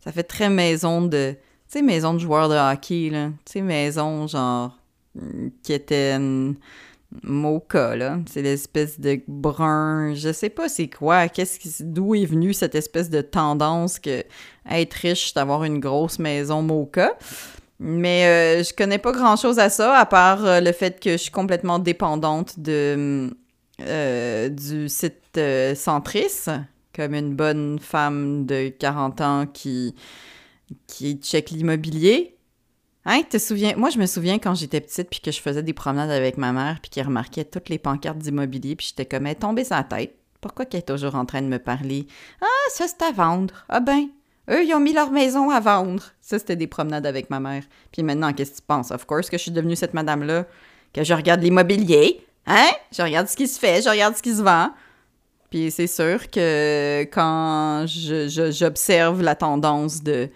Ça 0.00 0.12
fait 0.12 0.22
très 0.22 0.48
maison 0.48 1.02
de... 1.02 1.32
Tu 1.32 1.38
sais, 1.78 1.82
maison 1.82 2.14
de 2.14 2.18
joueurs 2.18 2.48
de 2.48 2.54
hockey, 2.54 3.10
là. 3.10 3.28
Tu 3.44 3.52
sais, 3.52 3.60
maison, 3.60 4.26
genre, 4.26 4.78
mm, 5.14 5.48
qui 5.62 5.74
était 5.74 6.12
une 6.12 6.56
mocha, 7.22 7.96
là. 7.96 8.18
C'est 8.30 8.42
l'espèce 8.42 9.00
de 9.00 9.20
brun... 9.26 10.14
Je 10.14 10.32
sais 10.32 10.50
pas 10.50 10.68
c'est 10.68 10.88
quoi. 10.88 11.28
Qu'est-ce 11.28 11.58
qui... 11.58 11.70
D'où 11.80 12.14
est 12.14 12.26
venue 12.26 12.52
cette 12.52 12.74
espèce 12.74 13.10
de 13.10 13.20
tendance 13.20 13.98
que 13.98 14.22
être 14.70 14.94
riche, 14.94 15.34
d'avoir 15.34 15.64
une 15.64 15.80
grosse 15.80 16.18
maison 16.18 16.62
mocha? 16.62 17.16
Mais 17.80 18.26
euh, 18.26 18.62
je 18.64 18.74
connais 18.74 18.98
pas 18.98 19.12
grand 19.12 19.36
chose 19.36 19.58
à 19.58 19.70
ça, 19.70 19.96
à 19.96 20.04
part 20.04 20.44
euh, 20.44 20.60
le 20.60 20.72
fait 20.72 20.98
que 20.98 21.12
je 21.12 21.16
suis 21.16 21.30
complètement 21.30 21.78
dépendante 21.78 22.58
de, 22.58 23.30
euh, 23.80 24.48
du 24.48 24.88
site 24.88 25.40
Centris, 25.76 26.46
comme 26.94 27.14
une 27.14 27.36
bonne 27.36 27.78
femme 27.78 28.46
de 28.46 28.68
40 28.70 29.20
ans 29.20 29.46
qui, 29.46 29.94
qui 30.88 31.14
check 31.22 31.50
l'immobilier. 31.50 32.37
Hein, 33.10 33.22
te 33.22 33.38
souviens? 33.38 33.74
Moi, 33.74 33.88
je 33.88 33.98
me 33.98 34.04
souviens 34.04 34.38
quand 34.38 34.54
j'étais 34.54 34.82
petite, 34.82 35.08
puis 35.08 35.20
que 35.20 35.32
je 35.32 35.40
faisais 35.40 35.62
des 35.62 35.72
promenades 35.72 36.10
avec 36.10 36.36
ma 36.36 36.52
mère, 36.52 36.78
puis 36.82 36.90
qu'elle 36.90 37.06
remarquait 37.06 37.46
toutes 37.46 37.70
les 37.70 37.78
pancartes 37.78 38.18
d'immobilier, 38.18 38.76
puis 38.76 38.88
j'étais 38.88 39.06
comme, 39.06 39.26
elle 39.26 39.36
tombée 39.36 39.64
sa 39.64 39.82
tête. 39.82 40.14
Pourquoi 40.42 40.66
qu'elle 40.66 40.80
est 40.80 40.82
toujours 40.82 41.14
en 41.14 41.24
train 41.24 41.40
de 41.40 41.46
me 41.46 41.58
parler? 41.58 42.06
Ah, 42.42 42.70
ça, 42.70 42.84
c'est 42.86 43.02
à 43.02 43.10
vendre. 43.10 43.64
Ah 43.70 43.80
ben, 43.80 44.08
eux, 44.50 44.62
ils 44.62 44.74
ont 44.74 44.80
mis 44.80 44.92
leur 44.92 45.10
maison 45.10 45.48
à 45.48 45.58
vendre. 45.58 46.02
Ça, 46.20 46.38
c'était 46.38 46.54
des 46.54 46.66
promenades 46.66 47.06
avec 47.06 47.30
ma 47.30 47.40
mère. 47.40 47.62
Puis 47.92 48.02
maintenant, 48.02 48.34
qu'est-ce 48.34 48.50
que 48.50 48.56
tu 48.56 48.62
penses? 48.66 48.90
Of 48.90 49.06
course 49.06 49.30
que 49.30 49.38
je 49.38 49.42
suis 49.42 49.52
devenue 49.52 49.74
cette 49.74 49.94
madame-là, 49.94 50.44
que 50.92 51.02
je 51.02 51.14
regarde 51.14 51.42
l'immobilier. 51.42 52.20
Hein? 52.46 52.68
Je 52.92 53.00
regarde 53.00 53.26
ce 53.26 53.36
qui 53.36 53.48
se 53.48 53.58
fait, 53.58 53.80
je 53.80 53.88
regarde 53.88 54.16
ce 54.16 54.22
qui 54.22 54.34
se 54.34 54.42
vend. 54.42 54.68
Puis 55.48 55.70
c'est 55.70 55.86
sûr 55.86 56.28
que 56.30 57.04
quand 57.04 57.86
j'observe 57.86 59.22
la 59.22 59.34
tendance 59.34 60.02
de 60.02 60.28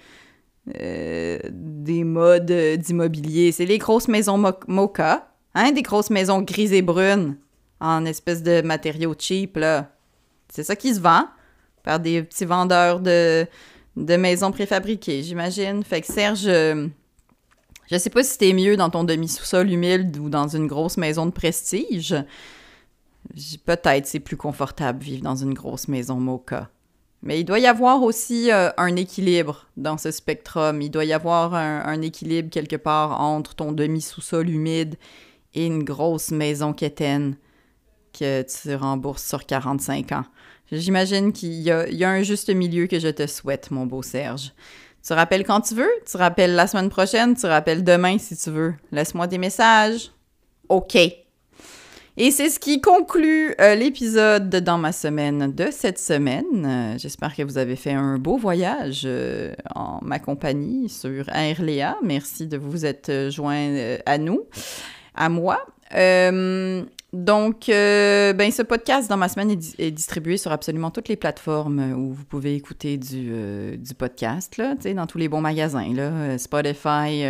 euh, 0.80 1.38
des 1.50 2.04
modes 2.04 2.52
d'immobilier, 2.78 3.52
c'est 3.52 3.66
les 3.66 3.78
grosses 3.78 4.08
maisons 4.08 4.38
mo- 4.38 4.52
mocha, 4.68 5.28
hein? 5.54 5.72
Des 5.72 5.82
grosses 5.82 6.10
maisons 6.10 6.40
grises 6.42 6.72
et 6.72 6.82
brunes 6.82 7.36
en 7.80 8.04
espèce 8.04 8.42
de 8.42 8.62
matériaux 8.62 9.14
cheap, 9.18 9.56
là. 9.56 9.90
C'est 10.48 10.62
ça 10.62 10.76
qui 10.76 10.94
se 10.94 11.00
vend 11.00 11.24
par 11.82 11.98
des 11.98 12.22
petits 12.22 12.44
vendeurs 12.44 13.00
de, 13.00 13.46
maisons 13.96 14.52
préfabriquées, 14.52 15.22
j'imagine. 15.22 15.82
Fait 15.82 16.00
que 16.00 16.06
Serge, 16.06 16.46
euh, 16.46 16.86
je 17.90 17.98
sais 17.98 18.10
pas 18.10 18.22
si 18.22 18.30
c'était 18.30 18.52
mieux 18.52 18.76
dans 18.76 18.90
ton 18.90 19.02
demi-sous-sol 19.02 19.70
humide 19.70 20.16
ou 20.18 20.28
dans 20.28 20.48
une 20.48 20.68
grosse 20.68 20.96
maison 20.96 21.26
de 21.26 21.32
prestige. 21.32 22.14
Peut-être 23.64 24.06
c'est 24.06 24.20
plus 24.20 24.36
confortable 24.36 25.02
vivre 25.02 25.22
dans 25.22 25.36
une 25.36 25.54
grosse 25.54 25.88
maison 25.88 26.16
mocha. 26.16 26.70
Mais 27.22 27.40
il 27.40 27.44
doit 27.44 27.60
y 27.60 27.66
avoir 27.66 28.02
aussi 28.02 28.50
euh, 28.50 28.70
un 28.76 28.96
équilibre 28.96 29.66
dans 29.76 29.96
ce 29.96 30.10
spectrum. 30.10 30.82
Il 30.82 30.90
doit 30.90 31.04
y 31.04 31.12
avoir 31.12 31.54
un, 31.54 32.02
équilibre 32.02 32.50
quelque 32.50 32.76
part 32.76 33.20
entre 33.20 33.54
ton 33.54 33.72
demi-sous-sol 33.72 34.50
humide 34.50 34.96
et 35.54 35.66
une 35.66 35.84
grosse 35.84 36.30
maison 36.30 36.72
quétaine 36.72 37.36
que 38.12 38.42
tu 38.42 38.74
rembourses 38.74 39.24
sur 39.24 39.46
45 39.46 40.12
ans. 40.12 40.24
J'imagine 40.72 41.32
qu'il 41.32 41.52
y 41.52 41.64
y 41.64 42.04
a 42.04 42.10
un 42.10 42.22
juste 42.22 42.50
milieu 42.50 42.86
que 42.86 42.98
je 42.98 43.08
te 43.08 43.26
souhaite, 43.26 43.70
mon 43.70 43.86
beau 43.86 44.02
Serge. 44.02 44.52
Tu 45.06 45.12
rappelles 45.12 45.44
quand 45.44 45.60
tu 45.60 45.74
veux, 45.74 45.90
tu 46.10 46.16
rappelles 46.16 46.54
la 46.54 46.66
semaine 46.66 46.88
prochaine, 46.88 47.36
tu 47.36 47.46
rappelles 47.46 47.84
demain 47.84 48.18
si 48.18 48.36
tu 48.36 48.50
veux. 48.50 48.74
Laisse-moi 48.92 49.26
des 49.26 49.38
messages. 49.38 50.12
OK. 50.68 50.96
Et 52.18 52.30
c'est 52.30 52.50
ce 52.50 52.60
qui 52.60 52.82
conclut 52.82 53.54
euh, 53.58 53.74
l'épisode 53.74 54.50
de 54.50 54.60
Dans 54.60 54.76
ma 54.76 54.92
semaine 54.92 55.50
de 55.50 55.68
cette 55.70 55.98
semaine. 55.98 56.66
Euh, 56.66 56.98
J'espère 56.98 57.34
que 57.34 57.42
vous 57.42 57.56
avez 57.56 57.74
fait 57.74 57.92
un 57.92 58.18
beau 58.18 58.36
voyage 58.36 59.04
euh, 59.06 59.54
en 59.74 59.98
ma 60.02 60.18
compagnie 60.18 60.90
sur 60.90 61.30
Air 61.30 61.62
Léa. 61.62 61.96
Merci 62.02 62.46
de 62.46 62.58
vous 62.58 62.84
être 62.84 63.30
joint 63.30 63.96
à 64.04 64.18
nous, 64.18 64.42
à 65.14 65.30
moi. 65.30 65.64
Donc, 67.12 67.68
euh, 67.68 68.32
ben, 68.32 68.50
ce 68.50 68.62
podcast 68.62 69.10
dans 69.10 69.18
ma 69.18 69.28
semaine 69.28 69.50
est, 69.50 69.56
di- 69.56 69.74
est 69.78 69.90
distribué 69.90 70.38
sur 70.38 70.50
absolument 70.50 70.90
toutes 70.90 71.08
les 71.08 71.16
plateformes 71.16 71.78
euh, 71.78 71.94
où 71.94 72.14
vous 72.14 72.24
pouvez 72.24 72.54
écouter 72.54 72.96
du, 72.96 73.28
euh, 73.32 73.76
du 73.76 73.92
podcast, 73.94 74.56
là, 74.56 74.74
dans 74.94 75.06
tous 75.06 75.18
les 75.18 75.28
bons 75.28 75.42
magasins, 75.42 75.92
là, 75.92 76.38
Spotify, 76.38 77.22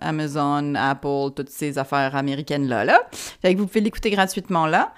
Amazon, 0.00 0.74
Apple, 0.74 1.30
toutes 1.36 1.50
ces 1.50 1.78
affaires 1.78 2.16
américaines-là, 2.16 2.84
là. 2.84 3.00
Que 3.42 3.56
vous 3.56 3.66
pouvez 3.68 3.82
l'écouter 3.82 4.10
gratuitement 4.10 4.66
là. 4.66 4.92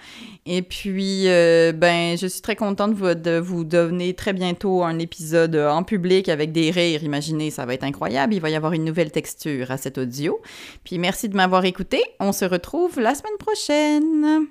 Et 0.47 0.63
puis, 0.63 1.29
euh, 1.29 1.73
ben, 1.73 2.17
je 2.17 2.27
suis 2.27 2.41
très 2.41 2.57
contente 2.57 2.93
de 2.93 2.97
vous, 2.97 3.15
de 3.15 3.39
vous 3.39 3.65
donner 3.65 4.15
très 4.15 4.33
bientôt 4.33 4.85
un 4.85 4.99
épisode 4.99 5.57
en 5.57 5.83
public 5.83 6.29
avec 6.29 6.53
des 6.53 6.71
rires. 6.71 7.03
Imaginez, 7.03 7.51
ça 7.51 7.67
va 7.67 7.75
être 7.75 7.85
incroyable. 7.85 8.33
Il 8.33 8.41
va 8.41 8.51
y 8.51 8.55
avoir 8.55 8.73
une 8.73 8.85
nouvelle 8.85 9.11
texture 9.11 9.71
à 9.71 9.77
cet 9.77 9.99
audio. 9.99 10.41
Puis 10.85 10.99
merci 10.99 11.29
de 11.29 11.37
m'avoir 11.37 11.65
écouté. 11.65 12.03
On 12.21 12.33
se 12.33 12.45
retrouve 12.45 13.01
la 13.01 13.15
semaine 13.15 13.37
prochaine. 13.39 14.47